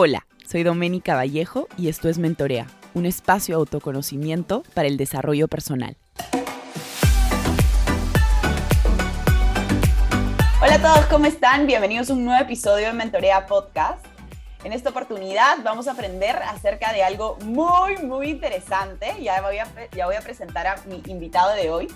[0.00, 5.48] Hola, soy Doménica Vallejo y esto es Mentorea, un espacio de autoconocimiento para el desarrollo
[5.48, 5.96] personal.
[10.62, 11.66] Hola a todos, ¿cómo están?
[11.66, 14.06] Bienvenidos a un nuevo episodio de Mentorea Podcast.
[14.62, 19.16] En esta oportunidad vamos a aprender acerca de algo muy, muy interesante.
[19.20, 21.88] Ya voy a, ya voy a presentar a mi invitado de hoy.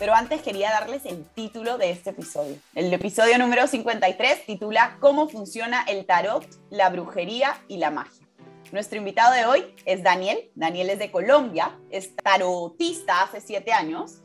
[0.00, 2.56] Pero antes quería darles el título de este episodio.
[2.74, 8.26] El episodio número 53 titula ¿Cómo funciona el tarot, la brujería y la magia?
[8.72, 10.50] Nuestro invitado de hoy es Daniel.
[10.54, 14.22] Daniel es de Colombia, es tarotista hace siete años.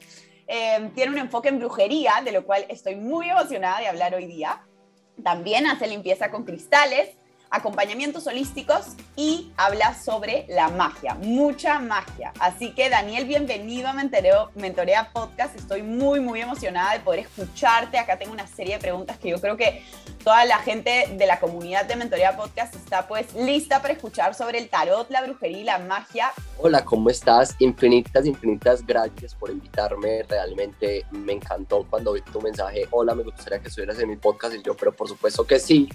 [0.48, 4.28] Eh, tiene un enfoque en brujería, de lo cual estoy muy emocionada de hablar hoy
[4.28, 4.66] día.
[5.26, 7.18] También hace limpieza con cristales
[7.56, 12.34] acompañamientos holísticos y habla sobre la magia, mucha magia.
[12.38, 15.56] Así que Daniel, bienvenido a Mentorea Podcast.
[15.56, 17.98] Estoy muy, muy emocionada de poder escucharte.
[17.98, 19.86] Acá tengo una serie de preguntas que yo creo que
[20.22, 24.58] toda la gente de la comunidad de Mentorea Podcast está pues lista para escuchar sobre
[24.58, 26.34] el tarot, la brujería y la magia.
[26.58, 27.56] Hola, ¿cómo estás?
[27.60, 30.24] Infinitas, infinitas gracias por invitarme.
[30.24, 32.86] Realmente me encantó cuando vi tu mensaje.
[32.92, 35.88] Hola, me gustaría que estuvieras en mi podcast y yo, pero por supuesto que sí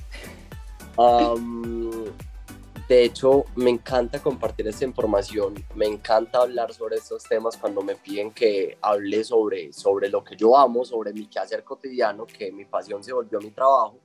[2.89, 7.95] de hecho, me encanta compartir esta información, me encanta hablar sobre estos temas cuando me
[7.95, 12.65] piden que hable sobre, sobre lo que yo amo, sobre mi quehacer cotidiano, que mi
[12.65, 13.98] pasión se volvió mi trabajo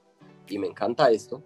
[0.48, 1.42] y me encanta esto.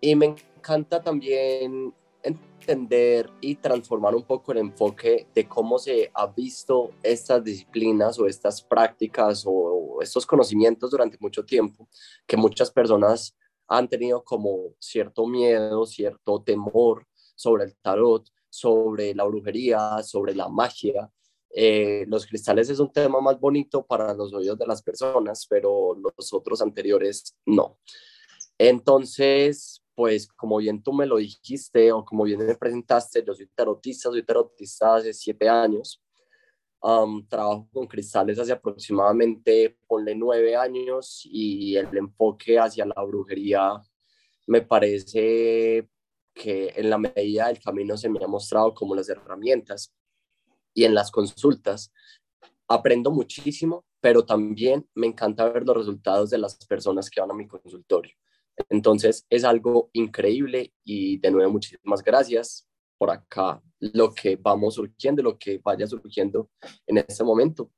[0.00, 6.26] Y me encanta también entender y transformar un poco el enfoque de cómo se ha
[6.26, 11.88] visto estas disciplinas o estas prácticas o estos conocimientos durante mucho tiempo
[12.26, 13.36] que muchas personas
[13.70, 20.48] han tenido como cierto miedo, cierto temor sobre el tarot, sobre la brujería, sobre la
[20.48, 21.08] magia.
[21.50, 25.94] Eh, los cristales es un tema más bonito para los oídos de las personas, pero
[25.94, 27.78] los otros anteriores no.
[28.58, 33.46] Entonces, pues como bien tú me lo dijiste o como bien me presentaste, yo soy
[33.54, 36.02] tarotista, soy tarotista hace siete años
[37.28, 43.80] trabajo con cristales hace aproximadamente, ponle nueve años y el enfoque hacia la brujería
[44.46, 45.88] me parece
[46.34, 49.94] que en la medida del camino se me ha mostrado como las herramientas
[50.74, 51.92] y en las consultas
[52.66, 57.34] aprendo muchísimo, pero también me encanta ver los resultados de las personas que van a
[57.34, 58.14] mi consultorio.
[58.68, 62.69] Entonces es algo increíble y de nuevo muchísimas gracias
[63.00, 66.50] por acá lo que vamos surgiendo, lo que vaya surgiendo
[66.86, 67.70] en este momento.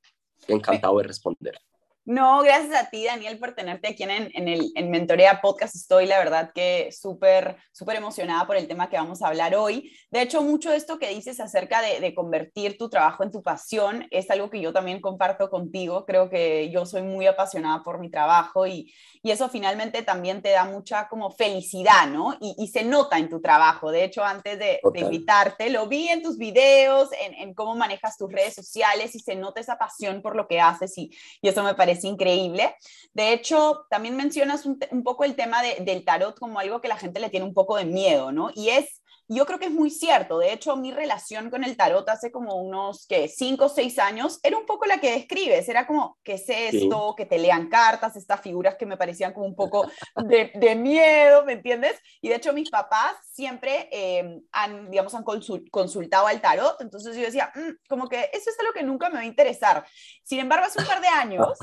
[0.49, 1.57] Encantado de responder.
[2.05, 5.73] No, gracias a ti, Daniel, por tenerte aquí en, en el en Mentorea Podcast.
[5.73, 9.89] Estoy, la verdad, que súper, súper emocionada por el tema que vamos a hablar hoy.
[10.11, 13.41] De hecho, mucho de esto que dices acerca de, de, convertir tu trabajo en tu
[13.41, 16.05] pasión es algo que yo también comparto contigo.
[16.05, 20.49] Creo que yo soy muy apasionada por mi trabajo y, y eso finalmente también te
[20.49, 22.35] da mucha como felicidad, ¿no?
[22.41, 23.91] Y, y se nota en tu trabajo.
[23.91, 28.17] De hecho, antes de, de invitarte, lo vi en tus videos, en, en, cómo manejas
[28.17, 31.09] tus redes sociales y se nota esa pasión por lo que haces y,
[31.41, 32.75] y eso me parece es increíble.
[33.13, 37.19] De hecho, también mencionas un, poco el tema del tarot como algo que la gente
[37.19, 38.51] le tiene un poco de miedo, ¿no?
[38.55, 39.02] Y es
[39.35, 40.39] yo creo que es muy cierto.
[40.39, 44.39] De hecho, mi relación con el tarot hace como unos, que Cinco o seis años,
[44.43, 45.67] era un poco la que describes.
[45.69, 47.13] Era como, ¿qué es esto?
[47.15, 51.53] Que te lean cartas, estas figuras que me parecían como un poco de, miedo, ¿me
[51.53, 51.99] entiendes?
[52.21, 56.81] Y de hecho, mis papás siempre em, han, digamos, han consultado al tarot.
[56.81, 59.85] Entonces yo decía, mm, como que eso es algo que nunca me va a interesar.
[60.23, 61.57] Sin embargo, hace un par de años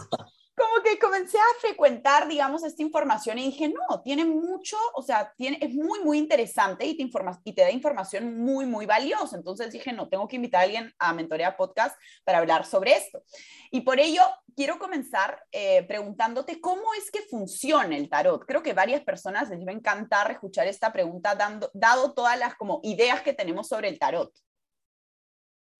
[0.60, 5.32] como que comencé a frecuentar, digamos, esta información y dije, no, tiene mucho, o sea,
[5.37, 9.37] tiene, es muy, muy interesante y te, informa, y te da información muy, muy valiosa.
[9.37, 13.22] Entonces dije, no, tengo que invitar a alguien a Mentorea Podcast para hablar sobre esto.
[13.71, 14.22] Y por ello,
[14.54, 18.44] quiero comenzar eh, preguntándote cómo es que funciona el tarot.
[18.44, 22.54] Creo que varias personas les va a encantar escuchar esta pregunta, dando, dado todas las
[22.56, 24.32] como ideas que tenemos sobre el tarot.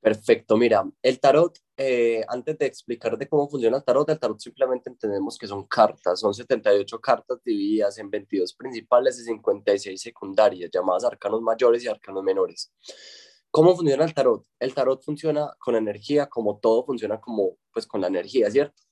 [0.00, 4.88] Perfecto, mira, el tarot, eh, antes de explicarte cómo funciona el tarot, el tarot simplemente
[4.88, 11.05] entendemos que son cartas, son 78 cartas divididas en 22 principales y 56 secundarias, llamadas
[11.05, 12.73] arcanos mayores y arcanos menores.
[13.50, 14.47] ¿Cómo funciona el tarot?
[14.58, 18.82] El tarot funciona con energía, como todo funciona como, pues, con la energía, ¿cierto?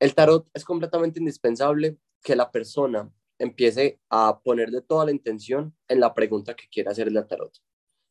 [0.00, 6.00] El tarot es completamente indispensable que la persona empiece a ponerle toda la intención en
[6.00, 7.52] la pregunta que quiere hacerle al tarot.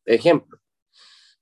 [0.05, 0.59] Ejemplo,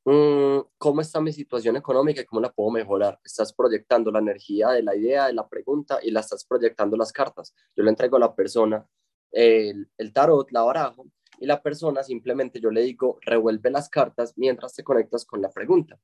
[0.05, 3.19] ¿cómo está mi situación económica y cómo la puedo mejorar?
[3.23, 7.11] Estás proyectando la energía de la idea, de la pregunta y la estás proyectando las
[7.11, 7.55] cartas.
[7.75, 8.87] Yo le entrego a la persona
[9.31, 11.01] el, el tarot, la baraja,
[11.39, 15.49] y la persona simplemente yo le digo, revuelve las cartas mientras te conectas con la
[15.49, 15.99] pregunta.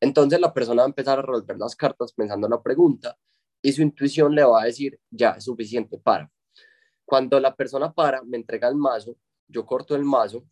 [0.00, 3.16] Entonces la persona va a empezar a revolver las cartas pensando en la pregunta
[3.62, 6.30] y su intuición le va a decir, ya es suficiente, para.
[7.04, 9.16] Cuando la persona para, me entrega el mazo,
[9.48, 10.44] yo corto el mazo,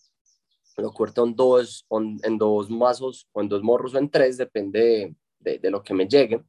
[0.77, 5.15] lo corto en dos, en dos mazos o en dos morros o en tres, depende
[5.39, 6.43] de, de, lo que me llegue.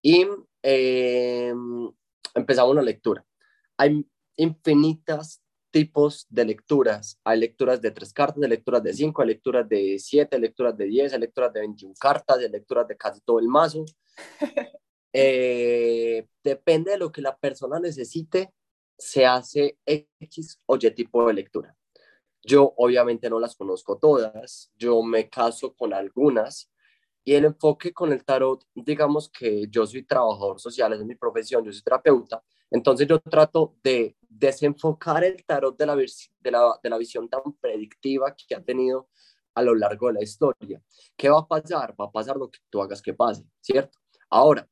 [0.00, 0.26] Y
[0.62, 1.52] eh,
[2.34, 3.24] empezamos la lectura.
[3.76, 4.06] Hay
[4.36, 7.18] infinitas tipos de lecturas.
[7.24, 10.76] Hay lecturas de tres cartas, hay lecturas de cinco, hay lecturas de siete, hay lecturas
[10.76, 13.84] de diez, hay lecturas de 21 cartas, hay lecturas de casi todo el mazo.
[15.14, 18.50] Eh, depende de lo que la persona necesite,
[18.96, 21.76] se hace X o Y tipo de lectura.
[22.44, 26.70] Yo obviamente no las conozco todas, yo me caso con algunas
[27.24, 31.64] y el enfoque con el tarot, digamos que yo soy trabajador social, es mi profesión,
[31.64, 37.28] yo soy terapeuta, entonces yo trato de desenfocar el tarot de la, de la, visión
[37.28, 39.08] tan predictiva que ha tenido
[39.54, 40.82] a lo largo de la historia.
[41.16, 41.94] ¿Qué va a pasar?
[42.00, 43.98] Va a pasar lo que tú hagas que pase, ¿cierto?
[44.30, 44.66] Ahora,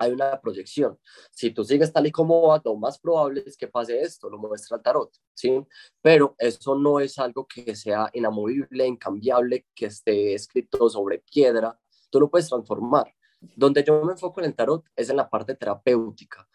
[0.00, 0.98] hay una proyección.
[1.30, 4.38] Si tú sigues tal y como va, lo más probable es que pase esto, lo
[4.38, 5.62] muestra el tarot, ¿sí?
[6.00, 11.78] Pero eso no es algo que sea inamovible, incambiable, que esté escrito sobre piedra.
[12.08, 13.14] Tú lo puedes transformar.
[13.40, 16.48] Donde yo me enfoco en el tarot es en la parte terapéutica,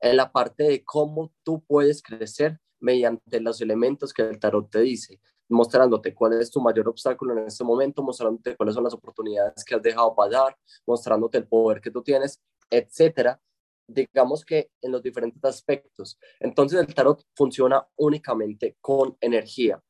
[0.00, 4.80] en la parte de cómo tú puedes crecer mediante los elementos que el tarot te
[4.80, 9.64] dice, mostrándote cuál es tu mayor obstáculo en este momento, mostrándote cuáles son las oportunidades
[9.64, 10.56] que has dejado pasar,
[10.86, 12.40] mostrándote el poder que tú tienes
[12.72, 13.40] etcétera,
[13.86, 16.18] digamos que en los diferentes aspectos.
[16.40, 19.82] Entonces el tarot funciona únicamente con energía.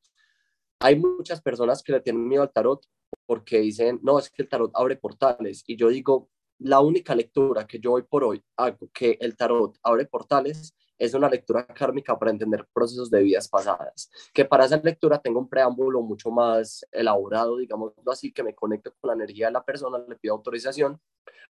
[0.79, 2.85] Hay muchas personas que le tienen miedo al tarot
[3.25, 5.63] porque dicen, no, es que el tarot abre portales.
[5.65, 9.77] Y yo digo, la única lectura que yo hoy por hoy hago que el tarot
[9.81, 14.77] abre portales es una lectura kármica para entender procesos de vidas pasadas, que para esa
[14.77, 19.47] lectura tengo un preámbulo mucho más elaborado, digamos así, que me conecto con la energía
[19.47, 21.01] de la persona, le pido autorización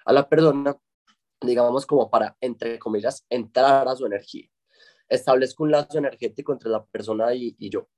[0.06, 0.78] a la persona
[1.42, 4.48] digamos, como para, entre comillas, entrar a su energía.
[5.10, 7.90] Establezco un lazo energético entre la persona y, yo.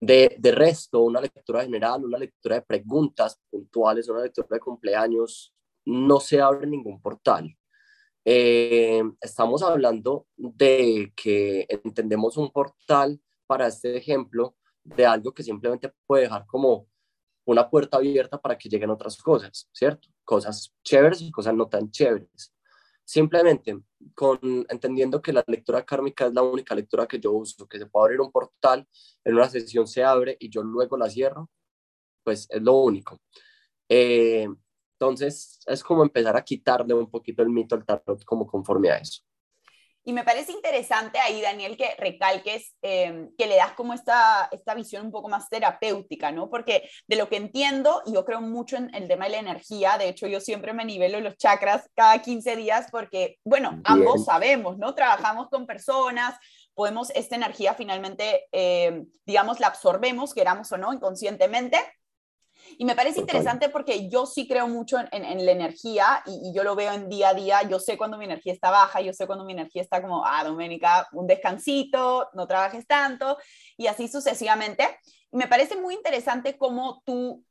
[0.00, 5.52] De, de, resto, una lectura general, una lectura de preguntas puntuales, una lectura de cumpleaños,
[5.84, 7.56] no se abre ningún portal.
[8.24, 14.54] Eh, estamos hablando de que entendemos un portal para este ejemplo
[14.84, 16.88] de algo que simplemente puede dejar como
[17.46, 20.08] una puerta abierta para que lleguen otras cosas, ¿cierto?
[20.24, 22.52] Cosas chéveres y cosas no tan chéveres.
[23.08, 23.74] Simplemente
[24.14, 24.38] con
[24.68, 28.04] entendiendo que la lectura kármica es la única lectura que yo uso, que se puede
[28.04, 28.86] abrir un portal,
[29.24, 31.48] en una sesión se abre y yo luego la cierro,
[32.22, 33.18] pues es lo único.
[33.88, 34.46] Eh,
[34.92, 38.98] entonces es como empezar a quitarle un poquito el mito al tarot como conforme a
[38.98, 39.22] eso.
[40.08, 44.72] Y me parece interesante ahí, Daniel, que recalques em, que le das como esta, esta
[44.72, 46.48] visión un poco más terapéutica, ¿no?
[46.48, 50.08] Porque de lo que entiendo, yo creo mucho en el tema de la energía, de
[50.08, 54.94] hecho yo siempre me nivelo los chakras cada 15 días porque, bueno, ambos sabemos, ¿no?
[54.94, 56.38] Trabajamos con personas,
[56.72, 61.76] podemos, esta energía finalmente, em, digamos, la absorbemos, queramos o no, inconscientemente,
[62.76, 66.74] y me parece interesante porque yo sí creo mucho en, la energía y, yo lo
[66.74, 67.62] veo en día a día.
[67.62, 70.44] Yo sé cuando mi energía está baja, yo sé cuando mi energía está como, ah,
[70.44, 73.38] Doménica, un descansito, no trabajes tanto
[73.76, 74.98] y así sucesivamente.
[75.32, 77.44] Y me parece muy interesante cómo tú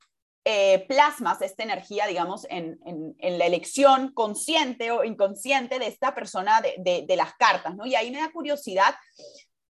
[0.46, 6.62] eh, plasmas esta energía, digamos, en, en, la elección consciente o inconsciente de esta persona
[6.62, 7.86] de, de, de las cartas, ¿no?
[7.86, 8.96] Y ahí me da curiosidad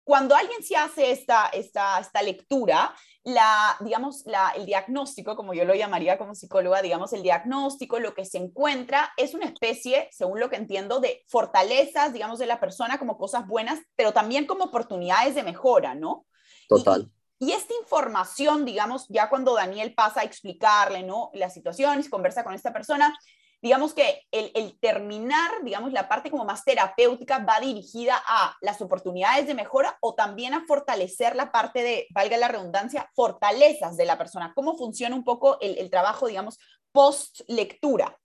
[0.03, 5.63] cuando alguien se hace esta, esta, esta lectura, la, digamos, la, el diagnóstico, como yo
[5.63, 10.39] lo llamaría como psicóloga, digamos, el diagnóstico, lo que se encuentra es una especie, según
[10.39, 14.65] lo que entiendo, de fortalezas, digamos, de la persona como cosas buenas, pero también como
[14.65, 16.25] oportunidades de mejora, ¿no?
[16.67, 17.09] Total.
[17.39, 21.29] Y, y esta información, digamos, ya cuando Daniel pasa a explicarle, ¿no?
[21.33, 23.17] La situación y conversa con esta persona,
[23.63, 29.47] digamos que el, terminar, digamos, la parte como más terapéutica va dirigida a las oportunidades
[29.47, 34.17] de mejora o también a fortalecer la parte de, valga la redundancia, fortalezas de la
[34.17, 34.51] persona.
[34.53, 36.59] ¿Cómo funciona un poco el, el trabajo, digamos,
[36.91, 38.19] post lectura?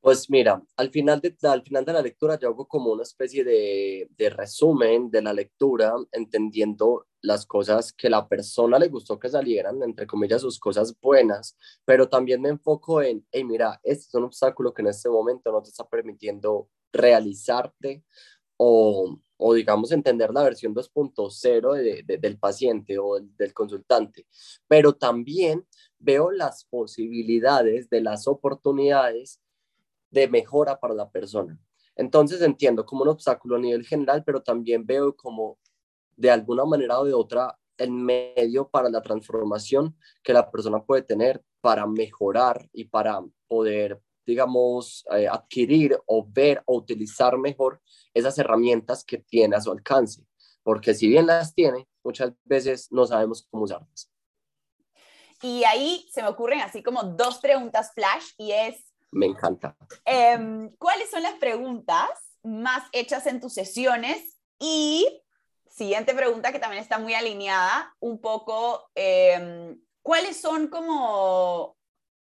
[0.00, 3.44] Pues mira, al final, de, al final de la lectura yo hago como una especie
[3.44, 9.28] de, de, resumen de la lectura, entendiendo las cosas que la persona le gustó que
[9.28, 14.14] salieran, entre comillas, sus cosas buenas, pero también me enfoco en, hey, mira, este es
[14.14, 18.04] un obstáculo que en este momento no te está permitiendo realizarte
[18.56, 24.26] o, o digamos, entender la versión 2.0 de, de, del paciente o del, del consultante,
[24.68, 25.66] pero también
[25.98, 29.40] veo las posibilidades de las oportunidades
[30.10, 31.58] de mejora para la persona.
[31.96, 35.58] Entonces entiendo como un obstáculo a nivel general, pero también veo como
[36.20, 41.00] de alguna manera o de otra el medio para la transformación que la persona puede
[41.00, 47.80] tener para mejorar y para poder, digamos, eh, adquirir o ver o utilizar mejor
[48.12, 50.26] esas herramientas que tiene a su alcance.
[50.62, 54.12] porque si bien las tiene, muchas veces no sabemos cómo usarlas.
[55.40, 58.92] Y ahí se me ocurren así como dos preguntas flash y es...
[59.10, 59.74] Me encanta.
[60.04, 62.10] Em, ¿Cuáles son las preguntas
[62.42, 64.38] más hechas en tus sesiones?
[64.58, 65.22] Y
[65.70, 71.76] siguiente pregunta que también está muy alineada, un poco, em, ¿cuáles son como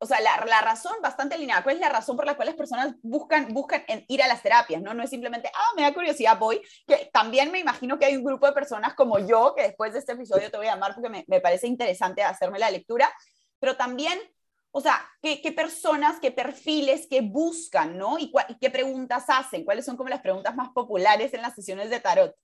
[0.03, 1.63] o sea, la, la, razón bastante alineada.
[1.63, 4.81] ¿Cuál es la razón por la cual las personas buscan, buscan ir a las terapias?
[4.81, 4.93] ¿no?
[4.93, 6.61] no es simplemente, ah, me da curiosidad, voy.
[6.85, 9.99] Que también me imagino que hay un grupo de personas como yo, que después de
[9.99, 13.09] este episodio te voy a llamar porque me, me parece interesante hacerme la lectura,
[13.59, 14.19] pero también,
[14.71, 18.19] o sea, ¿qué, qué personas, qué perfiles, qué buscan, ¿no?
[18.19, 19.63] Y, y qué preguntas hacen.
[19.63, 22.35] ¿Cuáles son como las preguntas más populares en las sesiones de tarot?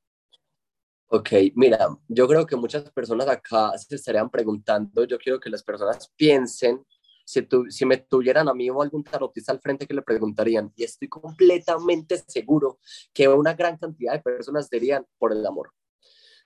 [1.11, 5.63] Ok, mira, yo creo que muchas personas acá se estarían preguntando, yo quiero que las
[5.63, 6.85] personas piensen
[7.25, 10.83] si, si me tuvieran a mí o algún tarotista al frente que le preguntarían, y
[10.83, 12.79] estoy completamente seguro
[13.11, 15.71] que una gran cantidad de personas dirían por el amor.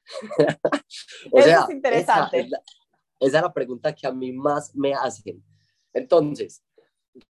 [1.31, 2.39] o Eso sea, es interesante.
[2.39, 2.57] Esa
[3.19, 5.43] es, la, pregunta que a mí más me hacen.
[5.93, 6.63] Entonces,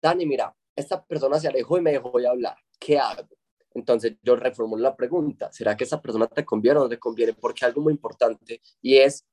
[0.01, 2.57] Dani, mira, esta persona se alejó y me dejó de hablar.
[2.77, 3.27] ¿Qué hago?
[3.74, 7.34] Entonces yo reformulo la pregunta, ¿será que esa persona te conviene o no te conviene?
[7.34, 9.25] Porque algo muy importante y es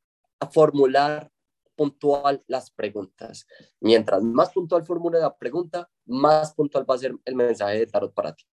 [0.53, 1.31] formular
[1.75, 3.47] puntual las preguntas.
[3.81, 8.13] Mientras más puntual formule la pregunta, más puntual va a ser el mensaje de tarot
[8.13, 8.45] para ti.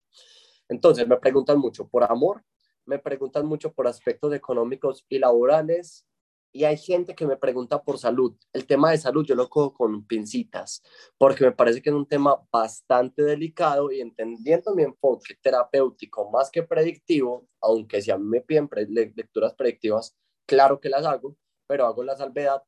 [0.70, 2.44] Entonces, me preguntan mucho por amor,
[2.86, 6.08] me preguntan mucho por aspectos económicos y laborales,
[6.56, 8.34] y hay gente que me pregunta por salud.
[8.54, 10.82] El tema de salud yo lo cojo con pincitas,
[11.18, 16.50] porque me parece que es un tema bastante delicado y entendiendo mi enfoque terapéutico más
[16.50, 21.36] que predictivo, aunque si a mí me piden lecturas predictivas, claro que las hago,
[21.68, 22.64] pero hago la salvedad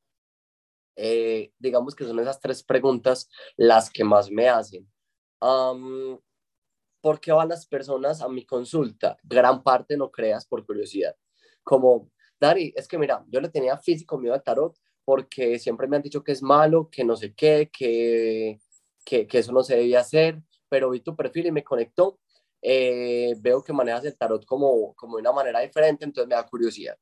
[0.98, 4.92] eh, digamos que son esas tres preguntas las que más me hacen.
[5.40, 9.18] ¿Por qué van las personas a mi consulta?
[9.24, 11.16] Gran parte no creas por curiosidad.
[11.64, 15.96] Como, Dari, es que mira, yo le tenía físico miedo al tarot porque siempre me
[15.96, 18.60] han dicho que es malo, que no sé qué, que,
[19.06, 22.20] que, eso no se debía hacer, pero vi tu perfil y me conectó.
[22.62, 26.46] Eh, veo que manejas el tarot como, como de una manera diferente, entonces me da
[26.46, 26.98] curiosidad.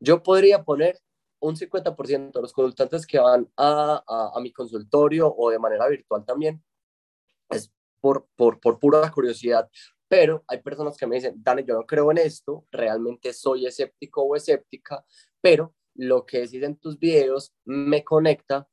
[0.00, 1.00] Yo podría poner
[1.40, 6.24] un 50% de los consultantes que van a, a, mi consultorio o de manera virtual
[6.24, 6.64] también
[7.50, 7.70] es
[8.00, 9.70] por, por, por pura curiosidad.
[10.08, 14.22] Pero hay personas que me dicen, Dani, yo no creo en esto, realmente soy escéptico
[14.22, 15.04] o escéptica,
[15.40, 18.68] pero lo que decís en tus videos me conecta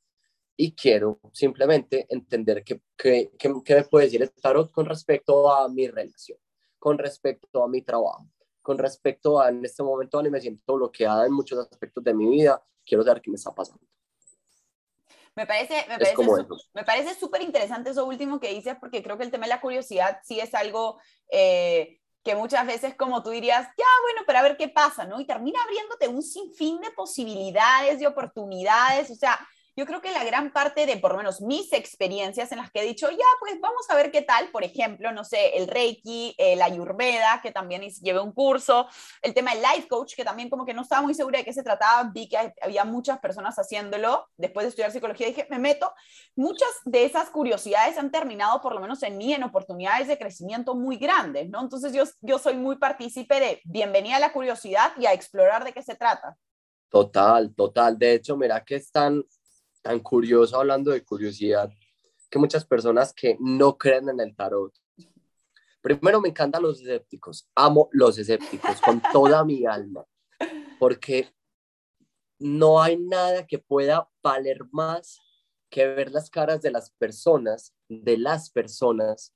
[0.57, 5.67] y quiero simplemente entender qué, qué, qué, me puede decir el tarot con respecto a
[5.69, 6.38] mi relación,
[6.77, 8.27] con respecto a mi trabajo,
[8.61, 12.29] con respecto a en este momento Dani, me siento bloqueada en muchos aspectos de mi
[12.29, 13.85] vida, quiero saber qué me está pasando.
[15.35, 16.15] Me parece, me parece,
[16.73, 19.61] me parece súper interesante eso último que dices, porque creo que el tema de la
[19.61, 21.00] curiosidad sí es algo
[21.31, 25.19] eh, que muchas veces como tú dirías, ya bueno, pero a ver qué pasa, ¿no?
[25.19, 29.39] Y termina abriéndote un sinfín de posibilidades, de oportunidades, o sea,
[29.75, 32.81] yo creo que la gran parte de, por lo menos, mis experiencias en las que
[32.81, 36.35] he dicho, ya, pues vamos a ver qué tal, por ejemplo, no sé, el Reiki,
[36.37, 38.87] eh, la Ayurveda, que también llevé un curso,
[39.21, 41.53] el tema del Life Coach, que también como que no estaba muy segura de qué
[41.53, 45.93] se trataba, vi que había muchas personas haciéndolo, después de estudiar psicología dije, me meto,
[46.35, 50.75] muchas de esas curiosidades han terminado, por lo menos en mí, en oportunidades de crecimiento
[50.75, 51.61] muy grandes, ¿no?
[51.61, 55.73] Entonces yo, yo soy muy partícipe de bienvenida a la curiosidad y a explorar de
[55.73, 56.35] qué se trata.
[56.89, 57.97] Total, total.
[57.97, 59.23] De hecho, mira que están
[59.81, 61.71] tan curioso hablando de curiosidad
[62.29, 64.73] que muchas personas que no creen en el tarot.
[65.81, 70.05] Primero me encantan los escépticos, amo los escépticos con toda mi alma,
[70.79, 71.33] porque
[72.39, 75.19] no hay nada que pueda valer más
[75.69, 79.33] que ver las caras de las personas, de las personas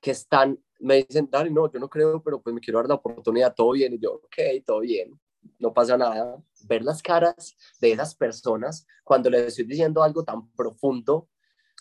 [0.00, 2.96] que están, me dicen, Dani, no, yo no creo, pero pues me quiero dar la
[2.96, 5.18] oportunidad, todo bien, y yo, ok, todo bien,
[5.58, 10.50] no pasa nada, ver las caras de esas personas cuando les estoy diciendo algo tan
[10.52, 11.28] profundo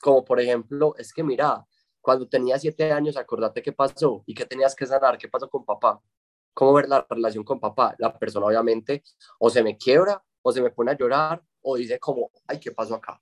[0.02, 1.66] como por ejemplo, es que mira,
[2.02, 5.64] cuando tenía siete años, acordate qué pasó y qué tenías que sanar, qué pasó con
[5.64, 6.02] papá,
[6.54, 7.96] cómo ver la relación con papá.
[8.00, 9.04] La persona obviamente
[9.40, 12.72] o se me quiebra o se me pone a llorar o dice como, ay, ¿qué
[12.72, 13.22] pasó acá?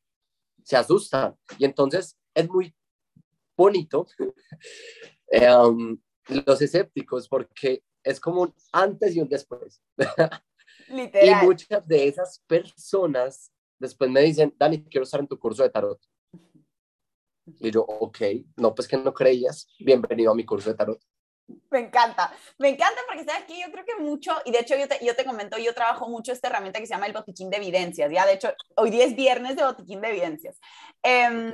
[0.64, 1.36] Se asustan.
[1.58, 2.74] Y entonces es muy
[3.58, 4.08] bonito
[5.68, 6.00] um,
[6.46, 9.82] los escépticos porque es como un antes y un después.
[10.88, 11.44] Literal.
[11.44, 15.70] Y muchas de esas personas después me dicen, Dani, quiero estar en tu curso de
[15.70, 16.00] tarot.
[17.46, 18.18] Y yo, ok,
[18.58, 21.02] no, pues que no creías, bienvenido a mi curso de tarot.
[21.72, 24.88] Me encanta, me encanta porque sabes que yo creo que mucho, y de hecho yo
[24.88, 27.58] te, yo te comento, yo trabajo mucho esta herramienta que se llama el botiquín de
[27.58, 30.58] evidencias, ya de hecho hoy día es viernes de botiquín de evidencias.
[31.02, 31.52] Em,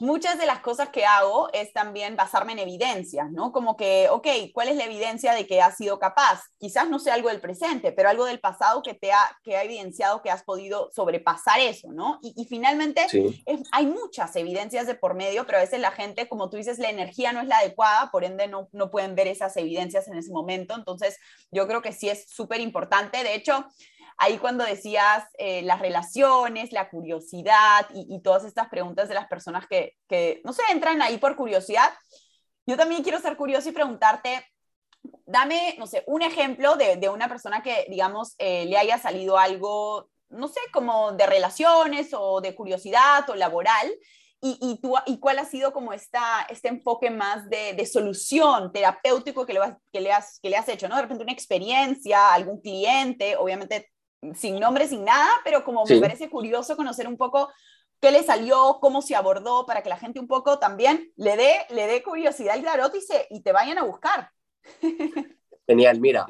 [0.00, 3.52] muchas de las cosas que hago es también basarme en evidencias, ¿no?
[3.52, 6.42] Como que, ok, ¿cuál es la evidencia de que has sido capaz?
[6.58, 9.64] Quizás no sea algo del presente, pero algo del pasado que te ha, que ha
[9.64, 12.18] evidenciado que has podido sobrepasar eso, ¿no?
[12.22, 13.06] Y, y finalmente
[13.72, 16.88] hay muchas evidencias de por medio, pero a veces la gente, como tú dices, la
[16.88, 20.32] energía no es la adecuada, por ende no, no pueden ver esas evidencias en ese
[20.32, 20.74] momento.
[20.74, 21.18] Entonces,
[21.50, 23.22] yo creo que sí es súper importante.
[23.22, 23.66] De hecho,
[24.18, 29.66] ahí cuando decías eh, las relaciones, la curiosidad y, todas estas preguntas de las personas
[29.66, 31.92] que, que, no sé, entran ahí por curiosidad,
[32.66, 34.44] yo también quiero ser curioso y preguntarte,
[35.26, 39.38] dame, no sé, un ejemplo de, de una persona que, digamos, eh, le haya salido
[39.38, 43.92] algo, no sé, como de relaciones o de curiosidad o laboral
[44.60, 49.46] y, tú, ¿Y cuál ha sido como esta, este enfoque más de, de solución terapéutico
[49.46, 49.60] que le,
[49.92, 50.88] que, le has, que le has hecho?
[50.88, 50.96] ¿no?
[50.96, 53.90] De repente una experiencia, algún cliente, obviamente
[54.34, 57.50] sin nombre, sin nada, pero como me parece curioso conocer un poco
[58.00, 61.66] qué le salió, cómo se abordó, para que la gente un poco también le dé,
[61.70, 64.30] le dé curiosidad al tarot y, se, y te vayan a buscar.
[65.66, 66.26] Genial, mira,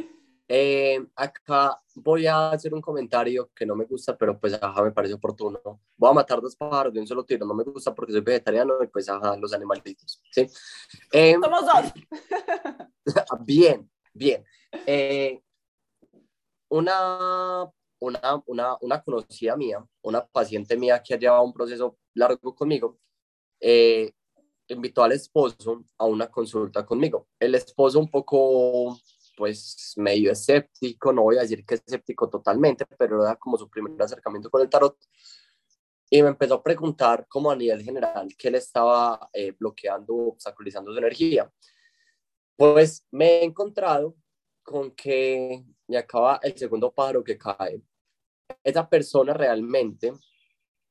[0.49, 4.93] eh, acá voy a hacer un comentario que no me gusta, pero pues ajá, me
[4.93, 5.61] parece oportuno.
[5.97, 7.45] Voy a matar dos pájaros de un solo tiro.
[7.45, 10.23] No me gusta porque soy vegetariano y pues ajá, los animalitos.
[10.31, 10.47] ¿sí?
[11.13, 11.93] Eh, Somos dos.
[13.45, 14.45] bien, bien.
[14.87, 15.43] Eh,
[16.69, 22.55] una, una, una, una, conocida mía, una paciente mía que ha llevado un proceso largo
[22.55, 22.99] conmigo,
[24.69, 27.29] invitó al esposo a una consulta conmigo.
[27.39, 28.99] El esposo un poco
[29.37, 34.01] pues medio escéptico, no voy a decir que escéptico totalmente, pero era como su primer
[34.03, 34.97] acercamiento con el tarot.
[36.09, 40.93] Y me empezó a preguntar como a nivel general qué le estaba eh, bloqueando, obstaculizando
[40.93, 41.51] su energía.
[42.57, 44.17] Pues me he encontrado
[44.63, 47.83] con que me acaba el segundo pájaro que cae.
[48.65, 50.13] Esa persona realmente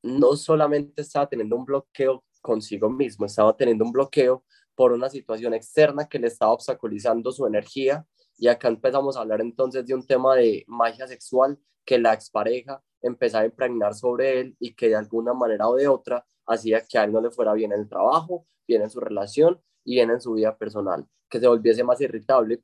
[0.03, 5.53] no solamente estaba teniendo un bloqueo consigo mismo, estaba teniendo un bloqueo por una situación
[5.53, 8.05] externa que le estaba obstaculizando su energía
[8.37, 12.83] y acá empezamos a hablar entonces de un tema de magia sexual que la expareja
[13.01, 16.97] empezaba a impregnar sobre él y que de alguna manera o de otra hacía que
[16.97, 20.09] a él no le fuera bien en el trabajo, bien en su relación y bien
[20.09, 22.63] en su vida personal, que se volviese más irritable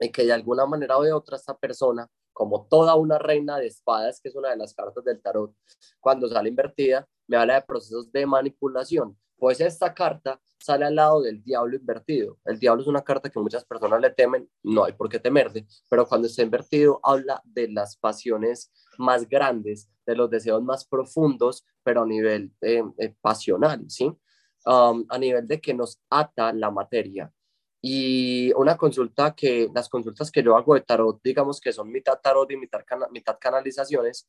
[0.00, 3.66] y que de alguna manera o de otra esta persona, como toda una reina de
[3.66, 5.54] espadas, que es una de las cartas del tarot,
[6.00, 9.18] cuando sale invertida, me habla de procesos de manipulación.
[9.38, 12.38] Pues esta carta sale al lado del diablo invertido.
[12.44, 15.66] El diablo es una carta que muchas personas le temen, no hay por qué temerle,
[15.88, 21.64] pero cuando está invertido habla de las pasiones más grandes, de los deseos más profundos,
[21.84, 24.12] pero a nivel eh, eh, pasional, ¿sí?
[24.66, 27.32] Um, a nivel de que nos ata la materia.
[27.80, 32.18] Y una consulta que, las consultas que yo hago de tarot, digamos que son mitad
[32.20, 32.80] tarot y mitad,
[33.12, 34.28] mitad canalizaciones,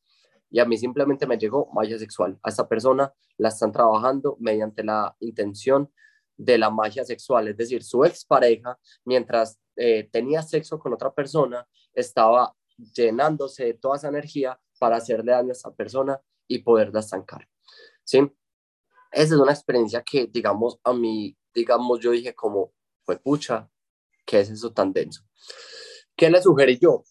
[0.50, 2.38] y a mí simplemente me llegó magia sexual.
[2.42, 5.90] A esta persona la están trabajando mediante la intención
[6.36, 11.66] de la magia sexual, es decir, su expareja, mientras eh, tenía sexo con otra persona,
[11.92, 12.54] estaba
[12.94, 17.46] llenándose de toda esa energía para hacerle daño a esa persona y poderla estancar.
[18.04, 18.20] ¿sí?
[19.12, 22.72] Esa es una experiencia que, digamos, a mí, digamos, yo dije como,
[23.04, 23.68] fue pucha,
[24.24, 25.22] ¿qué es eso tan denso?
[26.16, 27.04] ¿Qué le sugerí yo?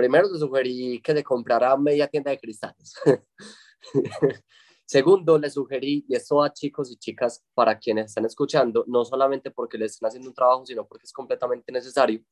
[0.00, 2.94] Primero le sugerí que le comprara media tienda de cristales.
[4.86, 9.50] Segundo, le sugerí, y esto a chicos y chicas para quienes están escuchando, no solamente
[9.50, 12.22] porque les están haciendo un trabajo, sino porque es completamente necesario,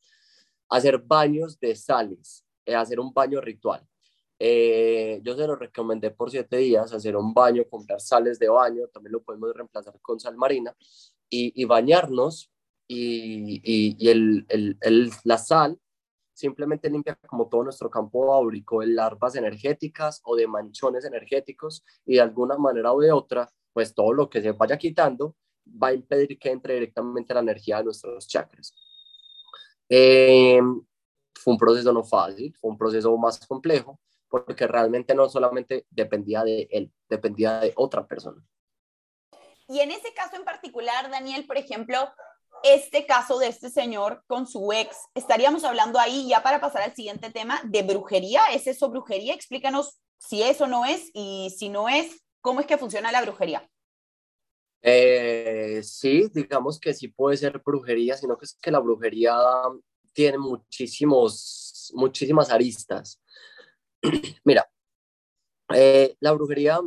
[0.70, 3.86] hacer baños de sales, eh, hacer un baño ritual.
[4.38, 8.88] Eh, yo se lo recomendé por siete días, hacer un baño, comprar sales de baño,
[8.88, 10.74] también lo podemos reemplazar con sal marina,
[11.28, 12.50] y, bañarnos
[12.88, 15.78] y, y, el, el, el, la sal
[16.38, 22.14] simplemente limpia como todo nuestro campo áurico de larvas energéticas o de manchones energéticos y
[22.14, 25.34] de alguna manera o de otra, pues todo lo que se vaya quitando
[25.66, 28.72] va a impedir que entre directamente la energía de nuestros chakras.
[29.88, 30.60] Eh,
[31.34, 36.44] fue un proceso no fácil, fue un proceso más complejo, porque realmente no solamente dependía
[36.44, 38.42] de él, dependía de otra persona.
[39.66, 41.98] Y en ese caso en particular, Daniel, por ejemplo,
[42.62, 46.94] este caso de este señor con su ex, estaríamos hablando ahí ya para pasar al
[46.94, 48.40] siguiente tema de brujería.
[48.52, 49.34] ¿Es eso brujería?
[49.34, 53.68] Explícanos si eso no es y si no es, ¿cómo es que funciona la brujería?
[54.82, 59.36] Eh, sí, digamos que sí puede ser brujería, sino que es que la brujería
[60.12, 63.20] tiene muchísimos, muchísimas aristas.
[64.44, 64.68] Mira,
[65.74, 66.80] eh, la brujería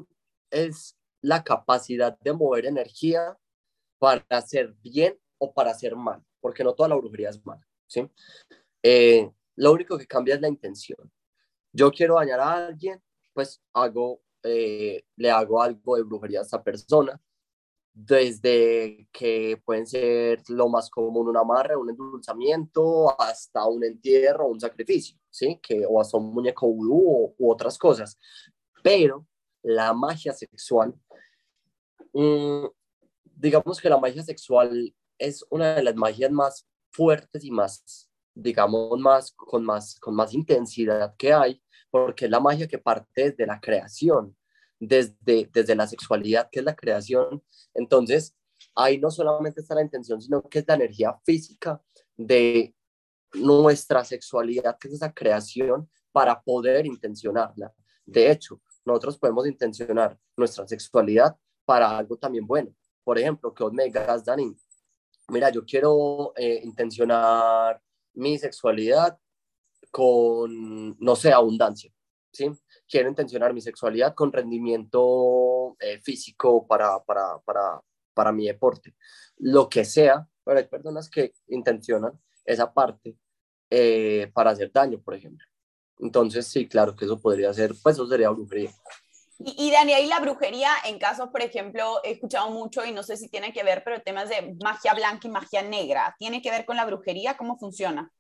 [0.50, 3.38] es la capacidad de mover energía
[4.00, 7.68] para hacer bien o para hacer mal, porque no toda la brujería es mala.
[7.88, 8.08] ¿sí?
[8.84, 11.12] Eh, lo único que cambia es la intención.
[11.74, 13.02] Yo quiero dañar a alguien,
[13.34, 17.20] pues hago, eh, le hago algo de brujería a esa persona,
[17.92, 24.60] desde que pueden ser lo más común una amarre, un endulzamiento, hasta un entierro, un
[24.60, 25.60] sacrificio, ¿sí?
[25.62, 28.16] Que, o hasta un muñeco vudú u otras cosas.
[28.84, 29.26] Pero
[29.64, 30.94] la magia sexual,
[32.14, 32.66] mm,
[33.24, 39.00] digamos que la magia sexual es una de las magias más fuertes y más, digamos,
[39.00, 43.46] más con más, con más intensidad que hay, porque es la magia que parte desde
[43.46, 44.36] la creación,
[44.80, 47.44] desde, desde la sexualidad, que es la creación.
[47.74, 48.36] Entonces,
[48.76, 51.82] ahí no solamente está la intención, sino que es la energía física
[52.18, 52.74] de
[53.34, 57.74] nuestra sexualidad, que es esa creación, para poder intencionarla.
[58.06, 62.74] De hecho, nosotros podemos intencionar nuestra sexualidad para algo también bueno.
[63.04, 64.56] Por ejemplo, que vos me digas, Dani,
[65.30, 67.82] mira, yo quiero eh, intencionar
[68.14, 69.18] mi sexualidad
[69.90, 71.92] con, no sé, abundancia,
[72.32, 72.52] ¿sí?
[72.90, 77.82] Quiero intencionar mi sexualidad con rendimiento eh, físico para, para, para,
[78.14, 78.96] para mi deporte.
[79.38, 83.18] Lo que sea, pero hay personas que intencionan esa parte
[83.70, 85.46] eh, para hacer daño, por ejemplo.
[86.00, 88.72] Entonces, sí, claro que eso podría ser, pues eso sería brujería.
[89.44, 93.04] Y, y Dani, ahí la brujería, en casos, por ejemplo, he escuchado mucho y no
[93.04, 96.52] sé si tiene que ver, pero temas de magia blanca y magia negra, ¿tiene que
[96.52, 97.38] ver con la brujería?
[97.38, 98.12] ¿Cómo funciona?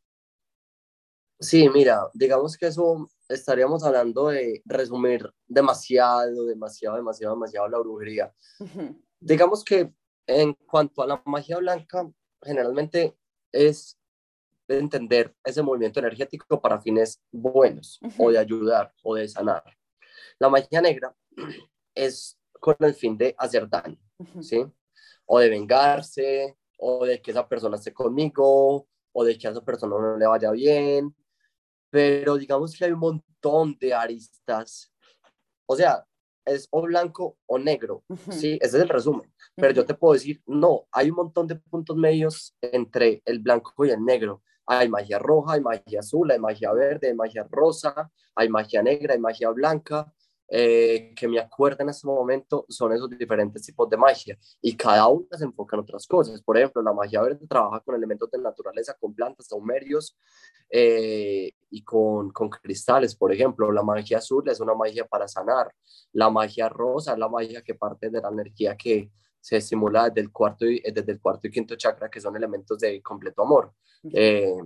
[1.39, 8.33] Sí, mira, digamos que eso estaríamos hablando de resumir demasiado, demasiado, demasiado, demasiado la brujería.
[9.19, 9.91] Digamos que
[10.27, 12.07] en cuanto a la magia blanca,
[12.43, 13.17] generalmente
[13.51, 13.97] es
[14.67, 19.63] entender ese movimiento energético para fines buenos o de ayudar o de sanar.
[20.41, 21.15] La magia negra
[21.93, 23.99] es con el fin de hacer daño,
[24.41, 24.65] ¿sí?
[25.27, 29.63] O de vengarse, o de que esa persona esté conmigo, o de que a esa
[29.63, 31.15] persona no le vaya bien.
[31.91, 34.91] Pero digamos que hay un montón de aristas.
[35.67, 36.07] O sea,
[36.43, 38.57] es o blanco o negro, ¿sí?
[38.61, 39.31] Ese es el resumen.
[39.53, 43.85] Pero yo te puedo decir, no, hay un montón de puntos medios entre el blanco
[43.85, 44.41] y el negro.
[44.65, 49.13] Hay magia roja, hay magia azul, hay magia verde, hay magia rosa, hay magia negra,
[49.13, 50.11] hay magia blanca.
[50.53, 55.07] Eh, que me acuerdo en este momento son esos diferentes tipos de magia y cada
[55.07, 56.41] una se enfoca en otras cosas.
[56.43, 60.17] Por ejemplo, la magia verde trabaja con elementos de naturaleza, con plantas, saumerios
[60.69, 63.15] eh, y con, con, cristales.
[63.15, 65.73] Por ejemplo, la magia azul es una magia para sanar.
[66.11, 69.09] La magia rosa es la magia que parte de la energía que
[69.39, 72.77] se estimula desde el cuarto y, desde el cuarto y quinto chakra, que son elementos
[72.77, 73.73] de completo amor.
[74.13, 74.57] Eh,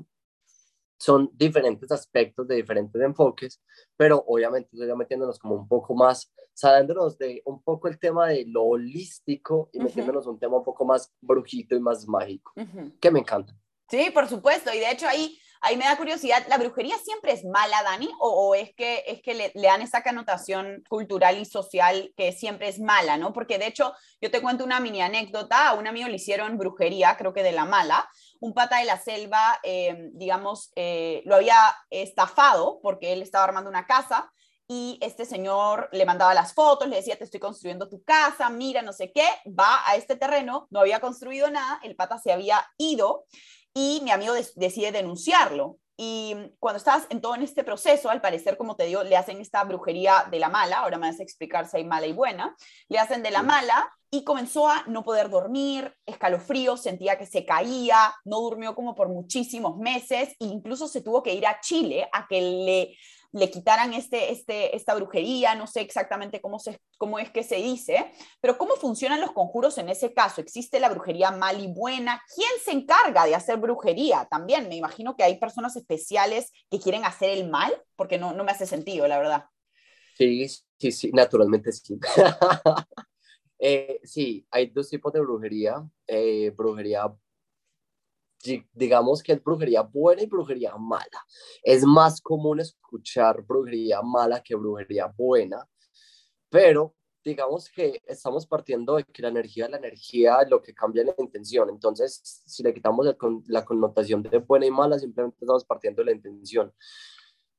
[0.97, 3.61] son diferentes aspectos de diferentes enfoques,
[3.97, 8.45] pero obviamente estoy metiéndonos como un poco más, saliéndonos de un poco el tema de
[8.47, 12.53] lo holístico y metiéndonos un tema un poco más brujito y más mágico,
[12.99, 13.53] que me encanta.
[13.89, 17.45] Sí, por supuesto, y de hecho ahí, ahí me da curiosidad, ¿la brujería siempre es
[17.45, 18.09] mala, Dani?
[18.19, 22.67] ¿O, es que, es que le, le, dan esa connotación cultural y social que siempre
[22.67, 23.31] es mala, ¿no?
[23.31, 27.15] Porque de hecho, yo te cuento una mini anécdota, a un amigo le hicieron brujería,
[27.15, 31.55] creo que de la mala, un pata de la selva, eh, digamos, eh, lo había
[31.89, 34.31] estafado porque él estaba armando una casa
[34.67, 38.81] y este señor le mandaba las fotos, le decía, te estoy construyendo tu casa, mira,
[38.81, 42.65] no sé qué, va a este terreno, no había construido nada, el pata se había
[42.77, 43.25] ido
[43.73, 45.77] y mi amigo decide denunciarlo.
[45.97, 49.39] Y cuando estás en todo en este proceso, al parecer, como te digo, le hacen
[49.39, 52.55] esta brujería de la mala, ahora me vas a explicar si hay mala y buena,
[52.89, 57.45] le hacen de la mala y comenzó a no poder dormir, escalofríos, sentía que se
[57.45, 62.07] caía, no durmió como por muchísimos meses e incluso se tuvo que ir a Chile
[62.11, 62.97] a que le,
[63.35, 67.57] le quitaran este, este, esta brujería, no sé exactamente cómo, se, cómo es que se
[67.57, 70.39] dice, pero cómo funcionan los conjuros en ese caso.
[70.39, 72.21] ¿Existe la brujería mal y buena?
[72.33, 74.25] ¿Quién se encarga de hacer brujería?
[74.31, 78.45] También me imagino que hay personas especiales que quieren hacer el mal, porque no, no
[78.45, 79.45] me hace sentido, la verdad.
[80.17, 81.99] Sí, sí, sí, naturalmente sí.
[83.57, 85.83] Eh, sí, hay dos tipos de brujería.
[86.05, 87.11] Eh, brujería,
[88.73, 91.25] digamos que es brujería buena y brujería mala.
[91.63, 95.67] Es más común escuchar brujería mala que brujería buena,
[96.49, 101.03] pero digamos que estamos partiendo de que la energía es la energía, lo que cambia
[101.03, 101.69] la intención.
[101.69, 103.07] Entonces, si le quitamos
[103.47, 106.71] la connotación de buena y mala, simplemente estamos partiendo de la intención.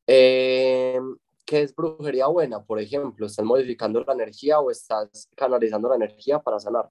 [0.06, 1.00] Eh,
[1.44, 2.64] ¿Qué es brujería buena?
[2.64, 6.88] Por ejemplo, estás modificando la energía o estás canalizando la energía para sanar.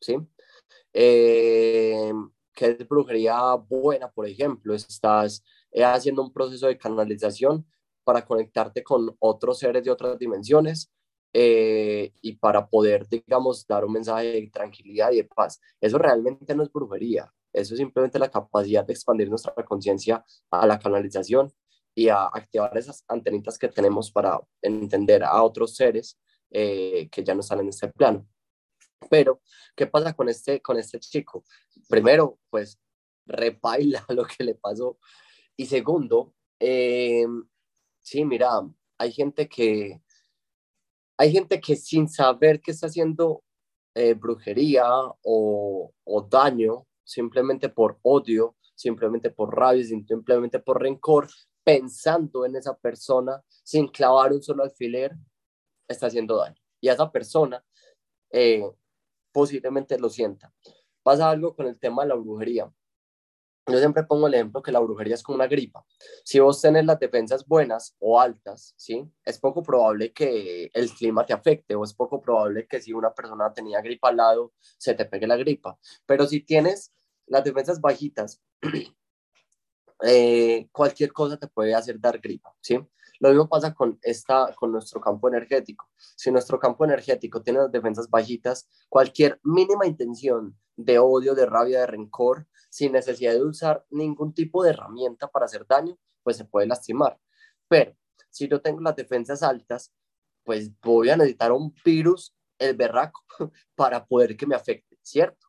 [0.00, 0.16] ¿Sí?
[0.92, 2.12] Eh,
[2.58, 4.10] ¿Qué es brujería buena?
[4.10, 7.64] Por ejemplo, estás eh, haciendo un proceso de canalización
[8.02, 10.90] para conectarte con otros seres de otras dimensiones
[11.32, 15.60] eh, y para poder, digamos, dar un mensaje de tranquilidad y de paz.
[15.80, 17.32] Eso realmente no es brujería.
[17.52, 21.52] Eso es simplemente la capacidad de expandir nuestra conciencia a la canalización
[21.94, 26.18] y a activar esas antenitas que tenemos para entender a otros seres
[26.50, 28.26] eh, que ya no están en este plano.
[29.10, 29.40] Pero,
[29.76, 31.44] ¿qué pasa con este, con este chico?
[31.88, 32.78] Primero, pues,
[33.26, 34.98] repaila lo que le pasó.
[35.56, 37.26] Y segundo, eh,
[38.00, 38.50] sí, mira,
[38.98, 40.00] hay gente que,
[41.16, 43.44] hay gente que sin saber que está haciendo
[43.94, 44.86] eh, brujería
[45.22, 51.28] o, o daño, simplemente por odio, simplemente por rabia, simplemente por rencor,
[51.64, 55.12] pensando en esa persona sin clavar un solo alfiler,
[55.88, 56.60] está haciendo daño.
[56.80, 57.64] Y a esa persona
[58.30, 58.62] eh,
[59.38, 60.52] posiblemente lo sienta.
[61.04, 62.68] Pasa algo con el tema de la brujería.
[63.68, 65.86] Yo siempre pongo el ejemplo que la brujería es como una gripa.
[66.24, 69.08] Si vos tenés las defensas buenas o altas, ¿sí?
[69.24, 73.14] Es poco probable que el clima te afecte o es poco probable que si una
[73.14, 75.78] persona tenía gripa al lado, se te pegue la gripa.
[76.04, 76.92] Pero si tienes
[77.26, 78.42] las defensas bajitas,
[80.02, 82.80] eh, cualquier cosa te puede hacer dar gripa, ¿sí?
[83.20, 85.88] Lo mismo pasa con, esta, con nuestro campo energético.
[85.96, 91.80] Si nuestro campo energético tiene las defensas bajitas, cualquier mínima intención de odio, de rabia,
[91.80, 96.44] de rencor, sin necesidad de usar ningún tipo de herramienta para hacer daño, pues se
[96.44, 97.18] puede lastimar.
[97.66, 97.96] Pero
[98.30, 99.92] si yo tengo las defensas altas,
[100.44, 103.24] pues voy a necesitar un virus, el berraco,
[103.74, 105.48] para poder que me afecte, ¿cierto?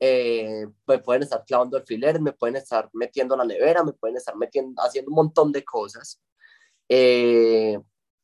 [0.00, 4.36] Eh, me pueden estar clavando alfileres, me pueden estar metiendo la nevera, me pueden estar
[4.36, 6.22] metiendo, haciendo un montón de cosas
[6.88, 7.78] eh,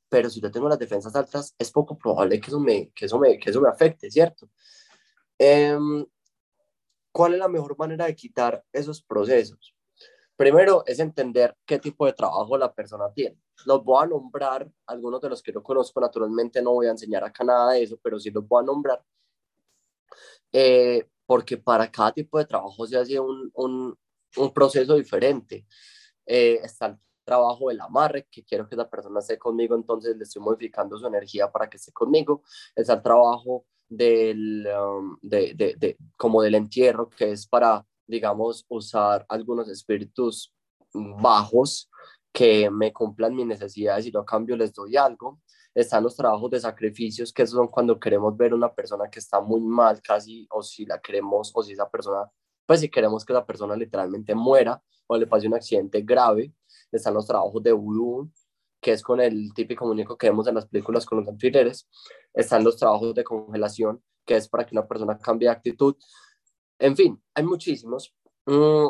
[0.09, 3.19] pero si yo tengo las defensas altas, es poco probable que eso me, que eso
[3.19, 4.51] me, que eso me afecte, ¿cierto?
[5.39, 6.05] Em,
[7.13, 9.75] ¿Cuál es la mejor manera de quitar esos procesos?
[10.37, 13.39] Primero es entender qué tipo de trabajo la persona tiene.
[13.67, 17.25] Los voy a nombrar, algunos de los que yo conozco, naturalmente no voy a enseñar
[17.25, 19.05] acá nada de eso, pero sí los voy a nombrar,
[20.53, 23.99] eh, porque para cada tipo de trabajo se hace un, un,
[24.37, 25.67] un proceso diferente.
[26.27, 30.43] Eh, está trabajo del amarre, que quiero que esa persona esté conmigo, entonces le estoy
[30.43, 32.43] modificando su energía para que esté conmigo.
[32.75, 38.65] Es el trabajo del, um, de, de, de, como del entierro, que es para, digamos,
[38.69, 40.55] usar algunos espíritus
[40.93, 41.91] bajos
[42.33, 45.41] que me cumplan mis necesidades y yo a cambio les doy algo.
[45.75, 49.61] Están los trabajos de sacrificios, que son cuando queremos ver una persona que está muy
[49.61, 52.31] mal, casi, o si la queremos, o si esa persona,
[52.67, 56.53] pues si queremos que esa persona literalmente muera o le pase un accidente grave,
[56.93, 58.31] están los trabajos de vudú,
[58.81, 61.89] que es con el típico muñeco que vemos en las películas con los alfileres,
[62.35, 65.97] están los trabajos de congelación, que es para que una persona cambie de actitud.
[66.79, 68.15] En fin, hay muchísimos.
[68.47, 68.89] Mm,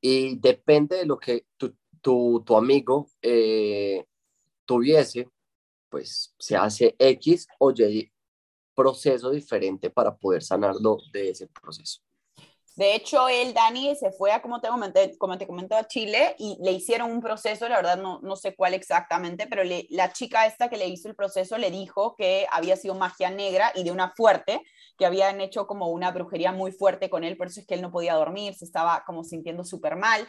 [0.00, 4.06] y depende de lo que tu, tu, tu amigo eh,
[4.64, 5.28] tuviese,
[5.88, 8.12] pues se hace X o Y
[8.76, 12.05] proceso diferente para poder sanarlo de ese proceso.
[12.76, 16.58] De hecho, él, Dani, se fue a, como te comenté, como te a Chile y
[16.60, 20.68] le hicieron un proceso, la verdad no, no sé cuál exactamente, pero la chica esta
[20.68, 24.12] que le hizo el proceso le dijo que había sido magia negra y de una
[24.14, 24.60] fuerte,
[24.98, 27.82] que habían hecho como una brujería muy fuerte con él, por eso es que él
[27.82, 30.28] no podía dormir, se estaba como sintiendo súper mal.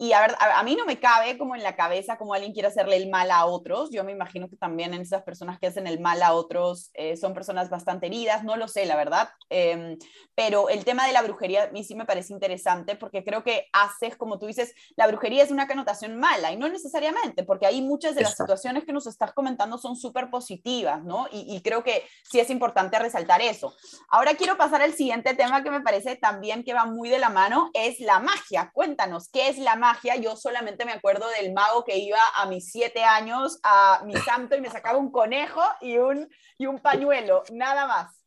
[0.00, 2.68] Y a ver, a, mí no me cabe como en la cabeza como alguien quiere
[2.68, 3.90] hacerle el mal a otros.
[3.90, 7.16] Yo me imagino que también en esas personas que hacen el mal a otros eh,
[7.16, 9.28] son personas bastante heridas, no lo sé, la verdad.
[9.50, 9.98] Em,
[10.36, 13.66] pero el tema de la brujería a mí sí me parece interesante porque creo que
[13.72, 17.82] haces, como tú dices, la brujería es una connotación mala y no necesariamente, porque ahí
[17.82, 21.26] muchas de las situaciones que nos estás comentando son súper positivas, ¿no?
[21.32, 23.74] Y, y creo que sí es importante resaltar eso.
[24.10, 27.30] Ahora quiero pasar al siguiente tema que me parece también que va muy de la
[27.30, 28.70] mano, es la magia.
[28.72, 29.87] Cuéntanos, ¿qué es la magia?
[30.20, 34.56] Yo solamente me acuerdo del mago que iba a mis siete años a mi santo
[34.56, 38.24] y me sacaba un conejo y un, y un pañuelo, nada más.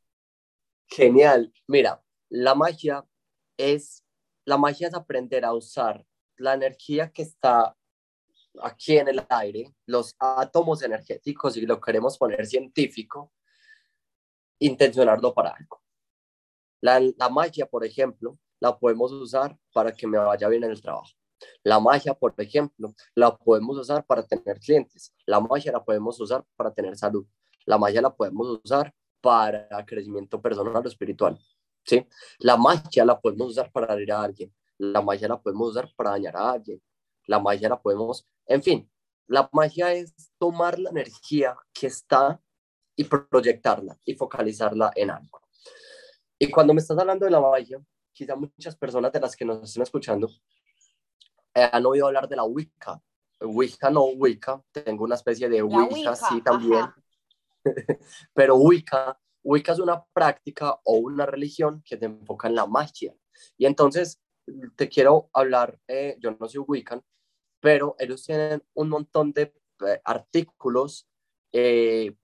[0.87, 1.53] Genial.
[1.67, 3.05] Mira, la magia
[3.57, 4.03] es,
[4.45, 6.05] la magia es aprender a usar
[6.37, 7.75] la energía que está
[8.61, 13.31] aquí en el aire, los átomos energéticos, y lo queremos poner científico,
[14.59, 15.81] intencionarlo para algo.
[16.81, 20.81] La, la magia, por ejemplo, la podemos usar para que me vaya bien en el
[20.81, 21.11] trabajo.
[21.63, 25.13] La magia, por ejemplo, la podemos usar para tener clientes.
[25.25, 27.25] La magia la podemos usar para tener salud.
[27.65, 31.39] La magia la podemos usar para crecimiento personal o espiritual.
[31.85, 32.07] ¿sí?
[32.39, 34.53] La magia la podemos usar para herir a alguien.
[34.77, 36.81] La magia la podemos usar para dañar a alguien.
[37.27, 38.91] La magia la podemos, en fin,
[39.27, 42.41] la magia es tomar la energía que está
[42.95, 45.41] y proyectarla y focalizarla en algo.
[46.37, 47.79] Y cuando me estás hablando de la magia,
[48.11, 50.27] quizá muchas personas de las que nos estén escuchando
[51.53, 53.01] han oído hablar de la Wicca.
[53.41, 56.85] Wicca no Wicca, tengo una especie de Wicca, sí también.
[58.33, 63.13] Pero Wicca, Wicca es una práctica o una religión que se enfoca en la magia.
[63.57, 64.21] Y entonces
[64.75, 67.03] te quiero hablar, eh, yo no soy Wiccan,
[67.59, 69.53] pero ellos tienen un montón de
[69.87, 71.07] eh, artículos
[71.51, 72.15] eh,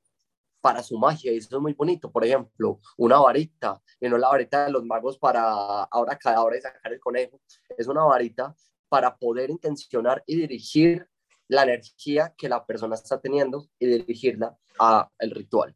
[0.61, 2.11] para su magia y eso es muy bonito.
[2.11, 6.57] Por ejemplo, una varita, y no la varita de los magos para ahora cada hora
[6.57, 7.39] y sacar el conejo,
[7.77, 8.55] es una varita
[8.89, 11.07] para poder intencionar y dirigir
[11.47, 15.75] la energía que la persona está teniendo y dirigirla a el ritual.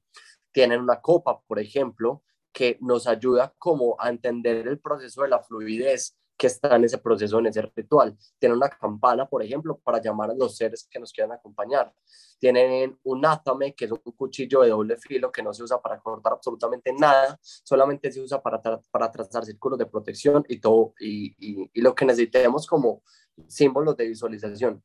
[0.52, 5.41] Tienen una copa, por ejemplo, que nos ayuda como a entender el proceso de la
[5.41, 8.18] fluidez que está en ese proceso, en ese ritual.
[8.40, 11.94] Tienen una campana, por ejemplo, para llamar a los seres que nos quieran acompañar.
[12.40, 16.00] Tienen un átame, que es un cuchillo de doble filo que no se usa para
[16.00, 21.36] cortar absolutamente nada, solamente se usa para, para trazar círculos de protección y todo, y,
[21.38, 23.04] y, y lo que necesitemos como
[23.48, 24.84] símbolos de visualización.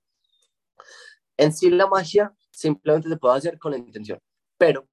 [1.39, 4.21] En sí, la magia simplemente se puede hacer con la intención,
[4.59, 4.87] pero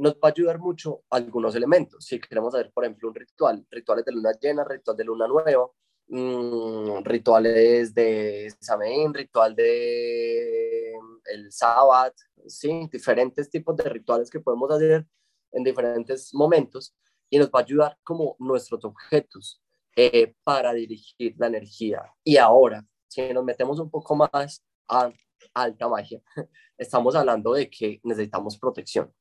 [0.00, 2.04] nos va a ayudar mucho algunos elementos.
[2.06, 5.70] Si queremos hacer, por ejemplo, un ritual, rituales de luna llena, ritual de luna nueva,
[6.08, 10.94] mmm, rituales de Samhain, ritual de
[11.26, 12.14] el sábado,
[12.46, 15.06] sí, diferentes tipos de rituales que podemos hacer
[15.52, 16.94] en diferentes momentos
[17.28, 19.62] y nos va a ayudar como nuestros objetos
[19.96, 22.02] eh, para dirigir la energía.
[22.24, 25.12] Y ahora, si nos metemos un poco más a
[25.54, 26.22] alta magia,
[26.78, 29.12] estamos hablando de que necesitamos protección.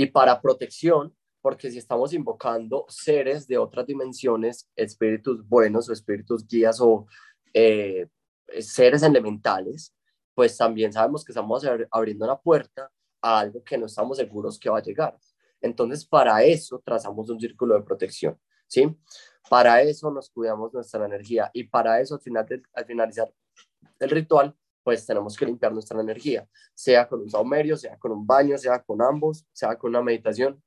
[0.00, 6.46] Y para protección, porque si estamos invocando seres de otras dimensiones, espíritus buenos o espíritus
[6.46, 7.06] guías o
[7.52, 8.08] eh,
[8.60, 9.94] seres elementales,
[10.34, 14.70] pues también sabemos que estamos abriendo una puerta a algo que no estamos seguros que
[14.70, 15.18] va a llegar.
[15.60, 18.96] Entonces, para eso trazamos un círculo de protección, ¿sí?
[19.50, 23.30] Para eso nos cuidamos nuestra energía y para eso al, final al finalizar
[23.98, 24.56] el ritual
[24.90, 28.82] pues tenemos que limpiar nuestra energía, sea con un saumerio, sea con un baño, sea
[28.82, 30.60] con ambos, sea con una meditación,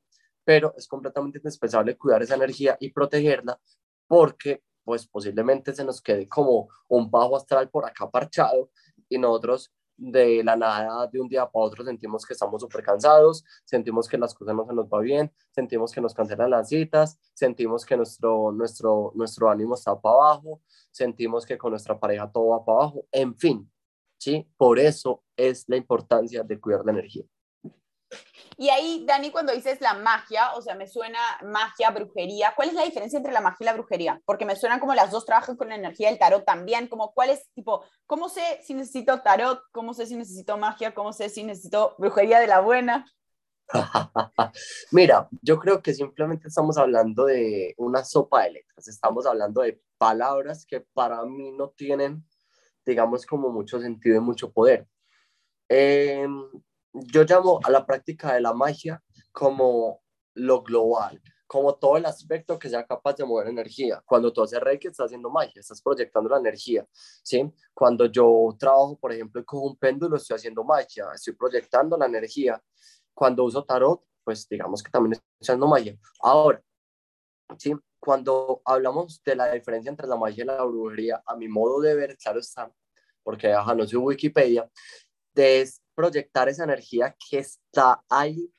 [0.45, 3.59] pero es completamente indispensable cuidar esa energía y protegerla
[4.07, 8.71] porque pues posiblemente se nos quede como un bajo astral por acá parchado
[9.09, 13.43] y nosotros de la nada, de un día para otro, sentimos que estamos súper cansados,
[13.65, 17.19] sentimos que las cosas no se nos va bien, sentimos que nos cancelan las citas,
[17.33, 22.47] sentimos que nuestro, nuestro, nuestro ánimo está para abajo, sentimos que con nuestra pareja todo
[22.47, 23.69] va para abajo, en fin,
[24.23, 24.47] ¿sí?
[24.55, 27.25] Por eso es la importancia de cuidar la energía.
[28.57, 32.75] Y ahí, Dani, cuando dices la magia, o sea, me suena magia, brujería, ¿cuál es
[32.75, 34.21] la diferencia entre la magia y la brujería?
[34.25, 37.31] Porque me suenan como las dos trabajan con la energía del tarot también, como cuál
[37.31, 39.62] es, tipo, ¿cómo sé si necesito tarot?
[39.71, 40.93] ¿Cómo sé si necesito magia?
[40.93, 43.05] ¿Cómo sé si necesito brujería de la buena?
[44.91, 49.81] Mira, yo creo que simplemente estamos hablando de una sopa de letras, estamos hablando de
[49.97, 52.23] palabras que para mí no tienen
[52.86, 54.88] digamos, como mucho sentido y mucho poder.
[55.69, 56.43] Em,
[56.93, 60.02] yo llamo a la práctica de la magia como
[60.36, 64.02] lo global, como todo el aspecto que sea capaz de mover energía.
[64.06, 67.52] Cuando tú haces Reiki, estás haciendo magia, estás proyectando la energía, ¿sí?
[67.74, 72.62] Cuando yo trabajo, por ejemplo, cojo un péndulo, estoy haciendo magia, estoy proyectando la energía.
[73.13, 75.98] Cuando uso tarot, pues digamos que también estoy haciendo magia.
[76.22, 76.62] Ahora,
[77.58, 77.75] ¿sí?
[78.03, 81.95] cuando hablamos de la diferencia entre la magia y la brujería, a mi modo de
[81.95, 82.69] ver, claro está,
[83.23, 84.69] porque ajá, no soy Wikipedia,
[85.34, 88.51] de proyectar esa energía que está ahí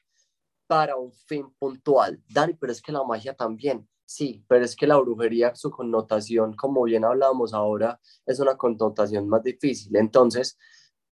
[0.67, 2.23] para un fin puntual.
[2.27, 6.57] Dani, pero es que la magia también, sí, pero es que la brujería, su connotación,
[6.57, 9.95] como bien hablábamos ahora, es una connotación más difícil.
[9.97, 10.57] Entonces,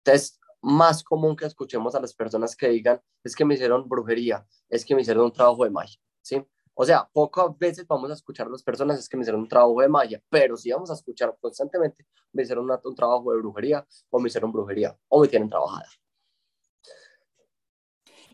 [0.04, 4.46] es más común que escuchemos a las personas que digan, es que me hicieron brujería,
[4.68, 6.44] es que me hicieron un trabajo de magia, ¿sí?
[6.80, 9.48] O sea, pocas veces vamos a escuchar a las personas es que me hicieron un
[9.48, 13.84] trabajo de magia, pero si vamos a escuchar constantemente, me hicieron un trabajo de brujería
[14.10, 15.88] o me hicieron brujería o me tienen trabajada.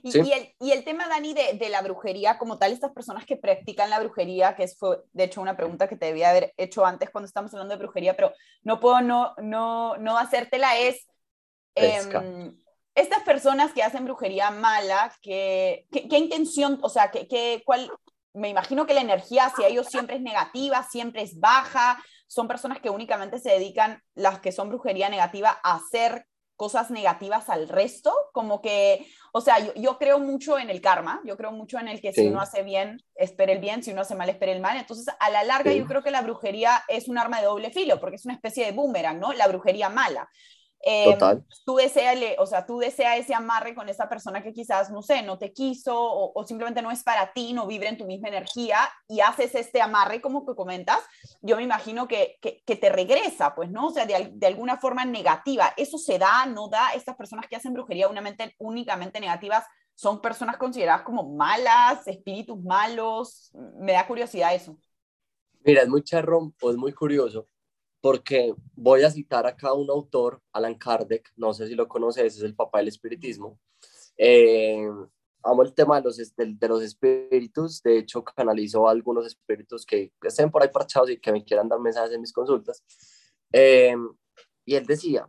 [0.02, 3.38] Y, el, y, el, tema, Dani, de, de, la brujería como tal, estas personas que
[3.38, 7.09] practican la brujería, que fue de hecho una pregunta que te debía haber hecho antes
[7.09, 11.09] cuando estamos hablando de brujería, pero no puedo no, no, no hacértela, es...
[11.76, 12.52] Eh,
[12.94, 17.90] estas personas que hacen brujería mala, ¿qué, qué, intención, o sea, qué, qué, cuál,
[18.35, 22.81] me imagino que la energía hacia ellos siempre es negativa, siempre es baja, son personas
[22.81, 28.12] que únicamente se dedican, las que son brujería negativa, a hacer cosas negativas al resto,
[28.33, 32.01] como que, o sea, yo, creo mucho en el karma, yo creo mucho en el
[32.01, 34.77] que si uno hace bien, espere el bien, si uno hace mal, espere el mal,
[34.77, 37.99] entonces a la larga yo creo que la brujería es un arma de doble filo,
[37.99, 39.32] porque es una especie de boomerang, ¿no?
[39.32, 40.28] La brujería mala.
[40.87, 41.16] Eh,
[41.64, 45.22] Tú deseas, o sea, tú deseas ese amarre con esa persona que quizás, no sé,
[45.22, 48.78] no te quiso o, simplemente no es para ti, no vibra en tu misma energía
[49.09, 51.01] y haces este amarre como que comentas,
[51.41, 53.87] yo me imagino que, que, te regresa, pues, ¿no?
[53.87, 55.72] O sea, de, de, alguna forma negativa.
[55.76, 56.91] ¿Eso se da, no da?
[56.95, 59.64] Estas personas que hacen brujería únicamente, únicamente negativas
[59.95, 63.53] son personas consideradas como malas, espíritus malos.
[63.78, 64.76] Me da curiosidad eso.
[65.62, 67.47] Mira, es muy charrón o es muy curioso
[68.05, 72.42] porque voy a citar acá un autor, Alan Kardec, no sé si lo conoces, es
[72.42, 73.59] el papá del espiritismo.
[74.18, 74.86] Eh,
[75.42, 80.12] amo el tema de los, de, los espíritus, de hecho canalizo a algunos espíritus que
[80.20, 82.84] estén por ahí parchados y que me quieran dar mensajes en mis consultas.
[83.50, 83.96] Eh,
[84.66, 85.26] y él decía,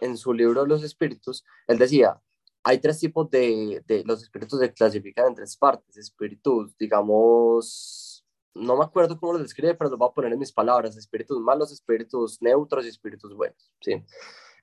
[0.00, 2.20] en su libro Los Espíritus, él decía,
[2.64, 8.11] hay tres tipos de, de los espíritus se clasifican en tres partes, espíritus, digamos,
[8.54, 11.40] no me acuerdo cómo lo describe, pero lo voy a poner en mis palabras, espíritus
[11.40, 14.02] malos, espíritus neutros y espíritus buenos, ¿sí?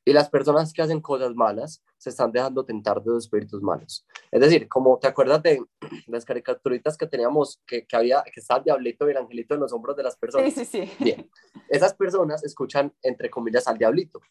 [0.06, 4.06] Y las personas que hacen cosas malas se están dejando tentar de los espíritus malos.
[4.32, 5.62] Es decir, como te acuerdas de
[6.08, 9.60] las caricaturitas que teníamos, que, que había, que estaba el diablito y el angelito en
[9.60, 10.54] los hombros de las personas.
[10.54, 10.92] Sí, sí, sí.
[11.04, 11.30] Bien,
[11.68, 14.22] esas personas escuchan, entre comillas, al diablito.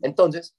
[0.00, 0.56] Entonces,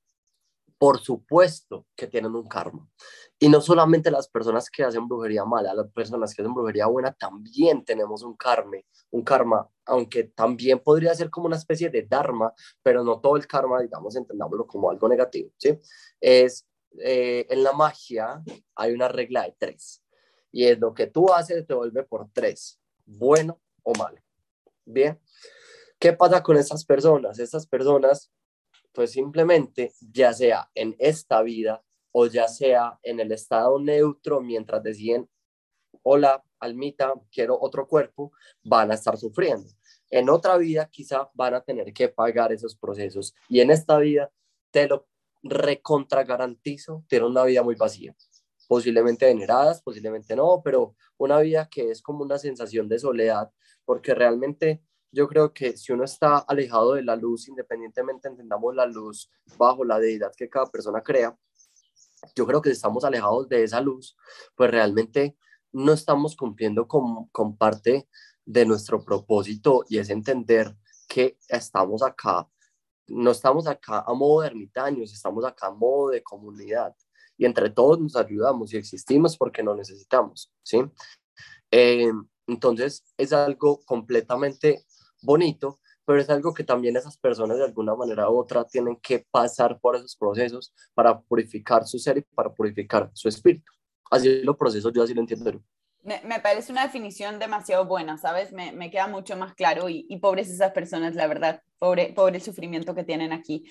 [0.79, 2.89] por supuesto que tienen un karma.
[3.37, 7.11] Y no solamente las personas que hacen brujería mala, las personas que hacen brujería buena
[7.11, 8.77] también tenemos un karma,
[9.11, 13.45] un karma, aunque también podría ser como una especie de dharma, pero no todo el
[13.45, 15.77] karma, digamos, entendámoslo como algo negativo, ¿sí?
[16.19, 16.65] Es,
[16.97, 18.41] eh, en la magia
[18.75, 20.01] hay una regla de tres,
[20.49, 24.17] y es lo que tú haces te vuelve por tres, bueno o malo.
[24.85, 25.19] Bien,
[25.99, 27.37] ¿qué pasa con esas personas?
[27.37, 28.31] Estas personas
[28.99, 31.81] pues simplemente, ya sea en esta vida
[32.11, 35.29] o ya sea en el estado neutro, mientras deciden,
[36.03, 39.69] hola, almita, quiero otro cuerpo, van a estar sufriendo.
[40.09, 44.33] En otra vida quizá van a tener que pagar esos procesos y en esta vida
[44.69, 45.07] te lo
[45.43, 48.13] recontra garantizo, tiene una vida muy vacía,
[48.67, 53.49] posiblemente veneradas, posiblemente no, pero una vida que es como una sensación de soledad,
[53.85, 58.85] porque realmente yo creo que si uno está alejado de la luz, independientemente entendamos la
[58.85, 61.37] luz bajo la deidad que cada persona crea,
[62.35, 64.15] yo creo que si estamos alejados de esa luz,
[64.55, 65.37] pues realmente
[65.71, 68.07] no estamos cumpliendo con, con parte
[68.45, 70.75] de nuestro propósito y es entender
[71.07, 72.47] que estamos acá,
[73.07, 76.95] no estamos acá a modo de ermitaños, estamos acá a modo de comunidad
[77.37, 80.81] y entre todos nos ayudamos y existimos porque nos necesitamos, ¿sí?
[81.71, 82.11] Eh,
[82.47, 84.85] entonces es algo completamente
[85.21, 89.25] bonito, pero es algo que también esas personas de alguna manera u otra tienen que
[89.31, 93.71] pasar por esos procesos para purificar su ser y para purificar su espíritu.
[94.09, 95.61] Así lo proceso, yo así lo entiendo.
[96.01, 98.51] Me, me, parece una definición demasiado buena, ¿sabes?
[98.53, 102.37] Me, me queda mucho más claro y, y, pobres esas personas, la verdad, pobre, pobre
[102.37, 103.69] el sufrimiento que tienen aquí.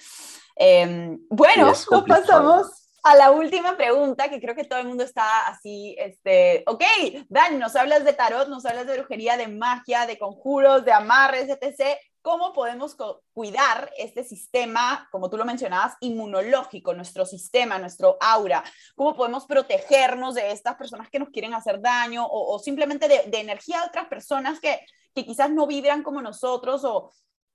[0.57, 5.47] Eh, bueno, nos pasamos a la última pregunta, que creo que todo el mundo está
[5.47, 6.83] así, este, ok,
[7.29, 11.49] Dani, nos hablas de tarot, nos hablas de brujería, de magia, de conjuros, de amarres,
[11.49, 11.99] etc.
[12.21, 12.97] ¿Cómo podemos
[13.33, 18.63] cuidar este sistema, como tú lo mencionabas, inmunológico, nuestro sistema, nuestro aura?
[18.97, 23.41] ¿Cómo podemos protegernos de estas personas que nos quieren hacer daño o, simplemente de, de,
[23.41, 24.81] energía de otras personas que,
[25.15, 27.13] que quizás no vibran como nosotros o,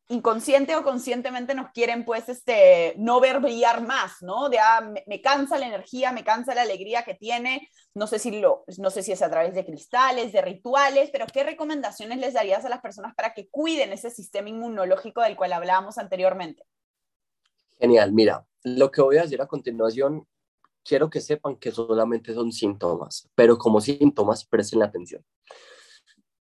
[0.09, 4.49] inconsciente o conscientemente nos quieren pues este no ver brillar más, ¿no?
[4.49, 8.39] De ah, me, cansa la energía, me cansa la alegría que tiene, no sé si
[8.39, 12.33] lo no sé si es a través de cristales, de rituales, pero ¿qué recomendaciones les
[12.33, 16.63] darías a las personas para que cuiden ese sistema inmunológico del cual hablábamos anteriormente?
[17.79, 20.27] Genial, mira, lo que voy a decir a continuación
[20.83, 25.23] quiero que sepan que solamente son síntomas, pero como síntomas presten la atención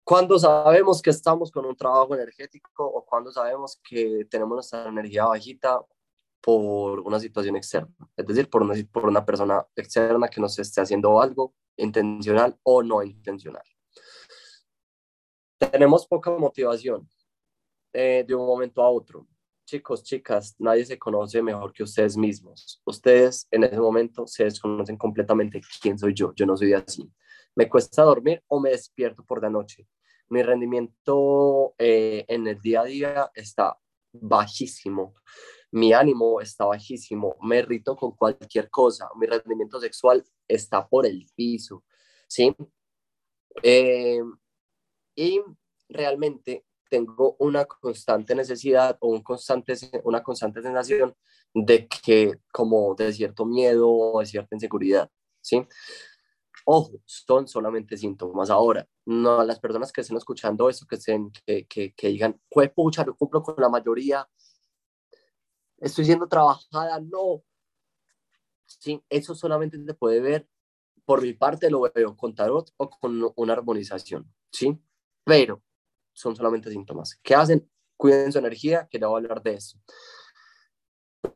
[0.06, 5.24] cuando sabemos que estamos con un trabajo energético o cuando sabemos que tenemos nuestra energía
[5.24, 5.84] bajita
[6.40, 10.80] por una situación externa, es decir, por una, por una persona externa que nos esté
[10.80, 13.64] haciendo algo intencional o no intencional.
[15.58, 17.10] Tenemos poca motivación
[17.92, 19.26] eh, de un momento a otro.
[19.64, 22.80] Chicos, chicas, nadie se conoce mejor que ustedes mismos.
[22.84, 26.32] Ustedes en ese momento se desconocen completamente quién soy yo.
[26.36, 27.10] Yo no soy así.
[27.56, 29.88] Me cuesta dormir o me despierto por la noche
[30.28, 33.78] mi rendimiento eh, en el día a día está
[34.12, 35.14] bajísimo,
[35.72, 41.26] mi ánimo está bajísimo, me irrito con cualquier cosa, mi rendimiento sexual está por el
[41.34, 41.84] piso,
[42.26, 42.54] ¿sí?
[43.62, 44.22] Eh,
[45.14, 45.40] y
[45.88, 51.14] realmente tengo una constante necesidad o un constante, una constante sensación
[51.52, 55.66] de que como de cierto miedo o de cierta inseguridad, ¿sí?
[56.68, 58.50] Ojo, son solamente síntomas.
[58.50, 62.40] Ahora, no las personas que estén escuchando eso, que, estén, que, que, que digan,
[62.74, 64.28] pucha, yo cumplo con la mayoría,
[65.78, 67.44] estoy siendo trabajada, no.
[68.64, 70.48] Sí, eso solamente se puede ver,
[71.04, 74.76] por mi parte lo veo con tarot o con una armonización, ¿sí?
[75.22, 75.62] Pero
[76.12, 77.16] son solamente síntomas.
[77.22, 77.70] ¿Qué hacen?
[77.96, 79.78] Cuiden su energía, que le voy a hablar de eso.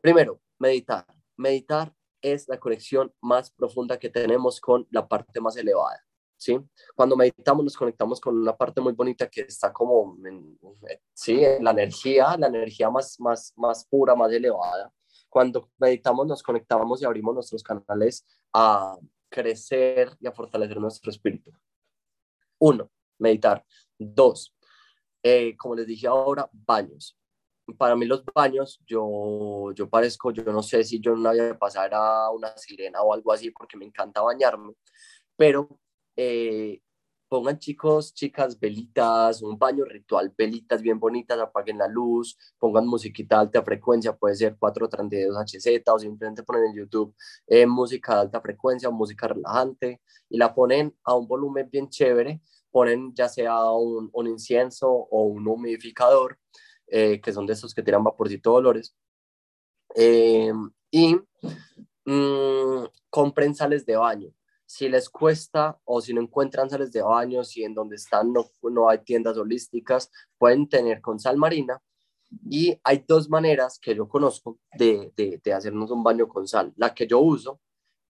[0.01, 1.05] Primero, meditar.
[1.37, 6.03] Meditar es la conexión más profunda que tenemos con la parte más elevada.
[6.41, 6.59] ¿sí?
[6.95, 10.57] Cuando meditamos nos conectamos con una parte muy bonita que está como, en,
[11.13, 11.43] ¿sí?
[11.43, 14.91] En la energía, la energía más, más, más pura, más elevada.
[15.29, 18.97] Cuando meditamos nos conectamos y abrimos nuestros canales a
[19.29, 21.51] crecer y a fortalecer nuestro espíritu.
[22.59, 23.63] Uno, meditar.
[23.99, 24.55] Dos,
[25.21, 27.15] eh, como les dije ahora, baños.
[27.77, 31.93] Para mí los baños, yo, yo parezco, yo no sé si yo no había pasar
[31.93, 34.73] a una sirena o algo así porque me encanta bañarme,
[35.37, 35.69] pero
[36.15, 36.81] eh,
[37.31, 43.37] pongan chicos, chicas, velitas, un baño ritual, velitas bien bonitas, apaguen la luz, pongan musiquita
[43.37, 47.15] de alta frecuencia, puede ser 432 HZ o simplemente ponen en YouTube
[47.47, 52.41] eh, música de alta frecuencia, música relajante y la ponen a un volumen bien chévere,
[52.69, 56.37] ponen ya sea un, un incienso o un humidificador,
[56.91, 58.95] eh, que son de esos que tiran vaporcito de olores,
[59.95, 60.53] eh,
[60.91, 61.15] y
[62.05, 64.31] mmm, compren sales de baño
[64.71, 68.45] si les cuesta o si no encuentran sales de baño, si en donde están no,
[68.61, 71.81] no hay tiendas holísticas, pueden tener con sal marina.
[72.49, 76.71] Y hay dos maneras que yo conozco de, de, de hacernos un baño con sal.
[76.77, 77.59] La que yo uso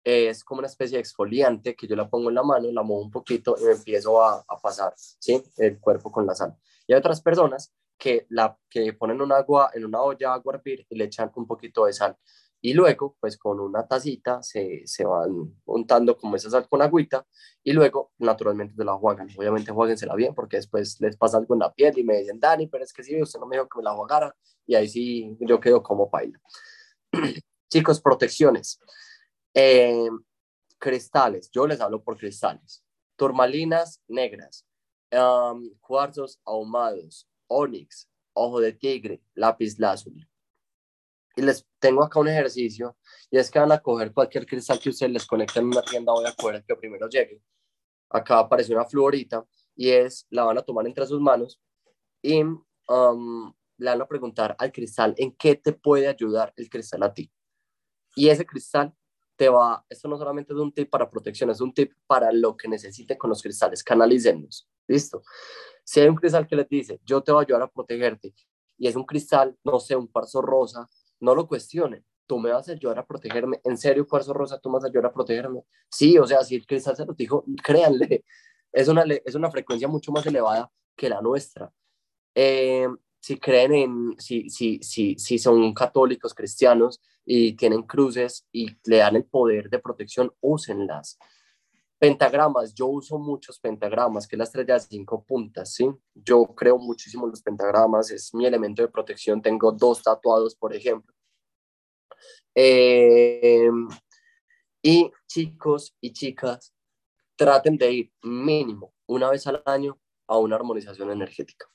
[0.04, 3.02] es como una especie de exfoliante que yo la pongo en la mano, la muevo
[3.02, 5.42] un poquito y me empiezo a, a pasar ¿sí?
[5.58, 6.56] el cuerpo con la sal.
[6.86, 10.88] Y hay otras personas que, la, que ponen un agua en una olla a hervir
[10.90, 12.18] y le echan un poquito de sal
[12.64, 17.26] y luego pues con una tacita se, se van untando como esa sal con agüita
[17.64, 19.28] y luego naturalmente se la juegan.
[19.38, 22.68] Obviamente jueguensela bien porque después les pasa algo en la piel y me dicen, Dani,
[22.68, 24.36] pero es que sí, usted no me dijo que me la jugara
[24.68, 26.40] y ahí sí yo quedo como paila.
[27.70, 28.80] Chicos, protecciones.
[29.54, 30.10] Eh,
[30.78, 32.84] cristales, yo les hablo por cristales.
[33.16, 34.66] Turmalinas negras,
[35.12, 40.28] um, cuarzos ahumados, onix, ojo de tigre, lápiz lazuli
[41.36, 42.98] y les tengo acá un ejercicio
[43.30, 46.12] y es que van a coger cualquier cristal que ustedes les conecten en una tienda
[46.12, 47.42] voy a coger el que primero llegue.
[48.10, 49.46] Acá aparece una fluorita
[49.76, 51.62] y es, la van a tomar entre sus manos
[52.22, 57.04] y um, le van a preguntar al cristal en qué te puede ayudar el cristal
[57.04, 57.32] a ti.
[58.16, 58.94] Y ese cristal
[59.38, 62.58] te va, esto no solamente es un tip para protección, es un tip para lo
[62.58, 65.24] que necesiten con los cristales, canalicenlos, ¿listo?
[65.84, 68.34] Si hay un cristal que les dice, yo te voy a ayudar a protegerte,
[68.78, 72.04] y es un cristal, no sé, un cuarzo rosa, no lo cuestionen.
[72.26, 73.60] Tú me vas a ayudar a protegerme.
[73.64, 75.64] ¿En serio, Cuarzo Rosa, tú me vas a ayudar a protegerme?
[75.90, 78.26] Sí, o sea, si el cristal se lo dijo, créanle,
[78.72, 81.72] es una, es una frecuencia mucho más elevada que la nuestra.
[82.34, 82.88] Eh,
[83.20, 88.98] si creen en, si, si, si, si son católicos, cristianos y tienen cruces y le
[88.98, 91.20] dan el poder de protección, úsenlas.
[92.02, 95.88] Pentagramas, yo uso muchos pentagramas, que es la estrella de cinco puntas, ¿sí?
[96.16, 100.74] Yo creo muchísimo en los pentagramas, es mi elemento de protección, tengo dos tatuados, por
[100.76, 101.14] ejemplo.
[102.56, 103.70] Eh,
[104.82, 106.74] y chicos y chicas,
[107.36, 111.68] traten de ir mínimo una vez al año a una armonización energética.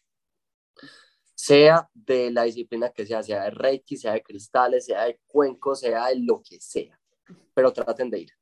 [1.37, 5.79] Sea de la disciplina que sea, sea de Reiki, sea de cristales, sea de cuencos,
[5.79, 7.01] sea de lo que sea,
[7.55, 8.33] pero traten de ir.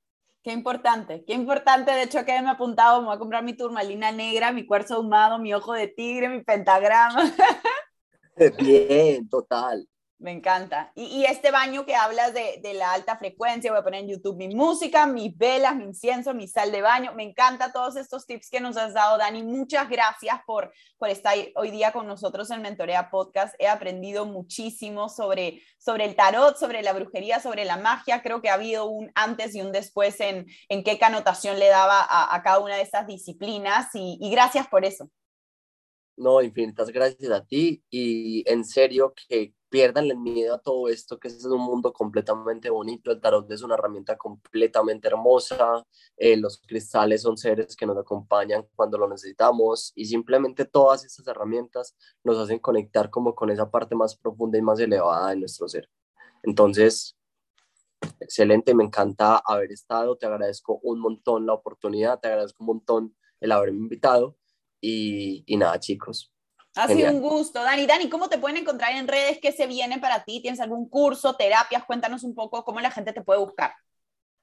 [0.44, 1.90] Qué importante, qué importante.
[1.90, 4.96] De hecho, que me he apuntado, me voy a comprar mi turmalina negra, mi cuarzo
[4.96, 7.32] ahumado, mi ojo de tigre, mi pentagrama.
[8.58, 9.88] Bien, total.
[10.18, 10.92] Me encanta.
[10.94, 14.54] Y, este baño que hablas de, la alta frecuencia, voy a poner en YouTube mi
[14.54, 17.12] música, mis velas, mi incienso, mi sal de baño.
[17.14, 19.42] Me encanta todos estos tips que nos has dado, Dani.
[19.42, 23.54] Muchas gracias por, por estar hoy día con nosotros en Mentorea Podcast.
[23.58, 28.22] He aprendido muchísimo sobre, sobre el tarot, sobre la brujería, sobre la magia.
[28.22, 32.06] Creo que ha habido un antes y un después en, en qué canotación le daba
[32.08, 35.10] a, cada una de estas disciplinas y, y gracias por eso.
[36.16, 41.18] No, infinitas gracias a ti y en serio que pierdan el miedo a todo esto,
[41.18, 45.84] que es un mundo completamente bonito, el tarot es una herramienta completamente hermosa,
[46.16, 51.26] eh, los cristales son seres que nos acompañan cuando lo necesitamos y simplemente todas estas
[51.26, 55.66] herramientas nos hacen conectar como con esa parte más profunda y más elevada de nuestro
[55.68, 55.90] ser.
[56.44, 57.16] Entonces,
[58.20, 63.16] excelente, me encanta haber estado, te agradezco un montón la oportunidad, te agradezco un montón
[63.40, 64.36] el haberme invitado
[64.84, 66.34] y, y nada, chicos,
[66.76, 67.62] ha sido un gusto.
[67.62, 69.38] Dani, Dani, ¿cómo te pueden encontrar en redes?
[69.40, 70.40] ¿Qué se viene para ti?
[70.42, 71.84] ¿Tienes algún curso, terapias?
[71.84, 73.72] Cuéntanos un poco cómo la gente te puede buscar.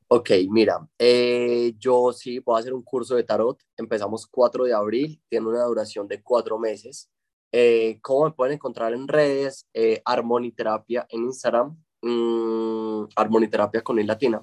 [0.08, 3.60] Ok, mira, eh, yo sí puedo hacer un curso de tarot.
[3.78, 7.10] Empezamos 4 de abril, tiene una duración de 4 meses.
[7.52, 9.68] Eh, ¿Cómo me pueden encontrar en redes?
[9.74, 14.42] Eh, Armoniterapia en Instagram, mmm, Armoniterapia con I latina.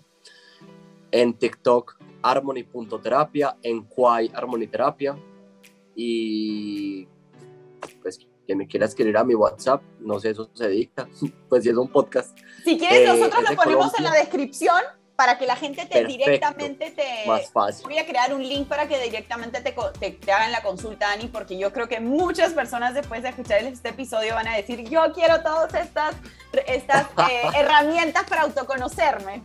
[1.10, 5.16] En TikTok, harmony.terapia, en Quai Armoniterapia.
[6.00, 7.08] Y
[8.02, 11.08] pues quien me quiera escribir a mi WhatsApp, no sé, eso se dicta,
[11.48, 12.38] pues si es un podcast.
[12.62, 14.80] Si quieres, nosotros eh, lo ponemos en la descripción
[15.16, 17.26] para que la gente te directamente te...
[17.26, 17.84] Más fácil.
[17.86, 19.74] Voy a crear un link para que directamente te,
[20.12, 23.88] te, hagan la consulta, Dani, porque yo creo que muchas personas después de escuchar este
[23.88, 26.14] episodio van a decir, yo quiero todas estas,
[26.68, 29.42] estas eh, herramientas para autoconocerme.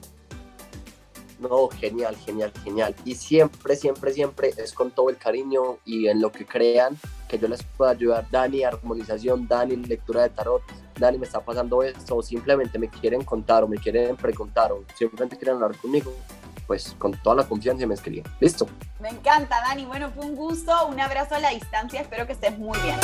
[1.44, 2.96] No, genial, genial, genial.
[3.04, 7.38] Y siempre, siempre, siempre es con todo el cariño y en lo que crean que
[7.38, 8.26] yo les pueda ayudar.
[8.32, 10.62] Dani, armonización, Dani, lectura de tarot,
[10.98, 15.36] Dani, me está pasando esto, simplemente me quieren contar o me quieren preguntar o simplemente
[15.36, 16.14] quieren hablar conmigo,
[16.66, 18.24] pues con toda la confianza me escriben.
[18.40, 18.68] Listo.
[19.02, 19.86] Me encanta, Dani.
[19.86, 22.00] Bueno, fue un gusto, un abrazo a la distancia.
[22.00, 22.98] Espero que estés muy bien.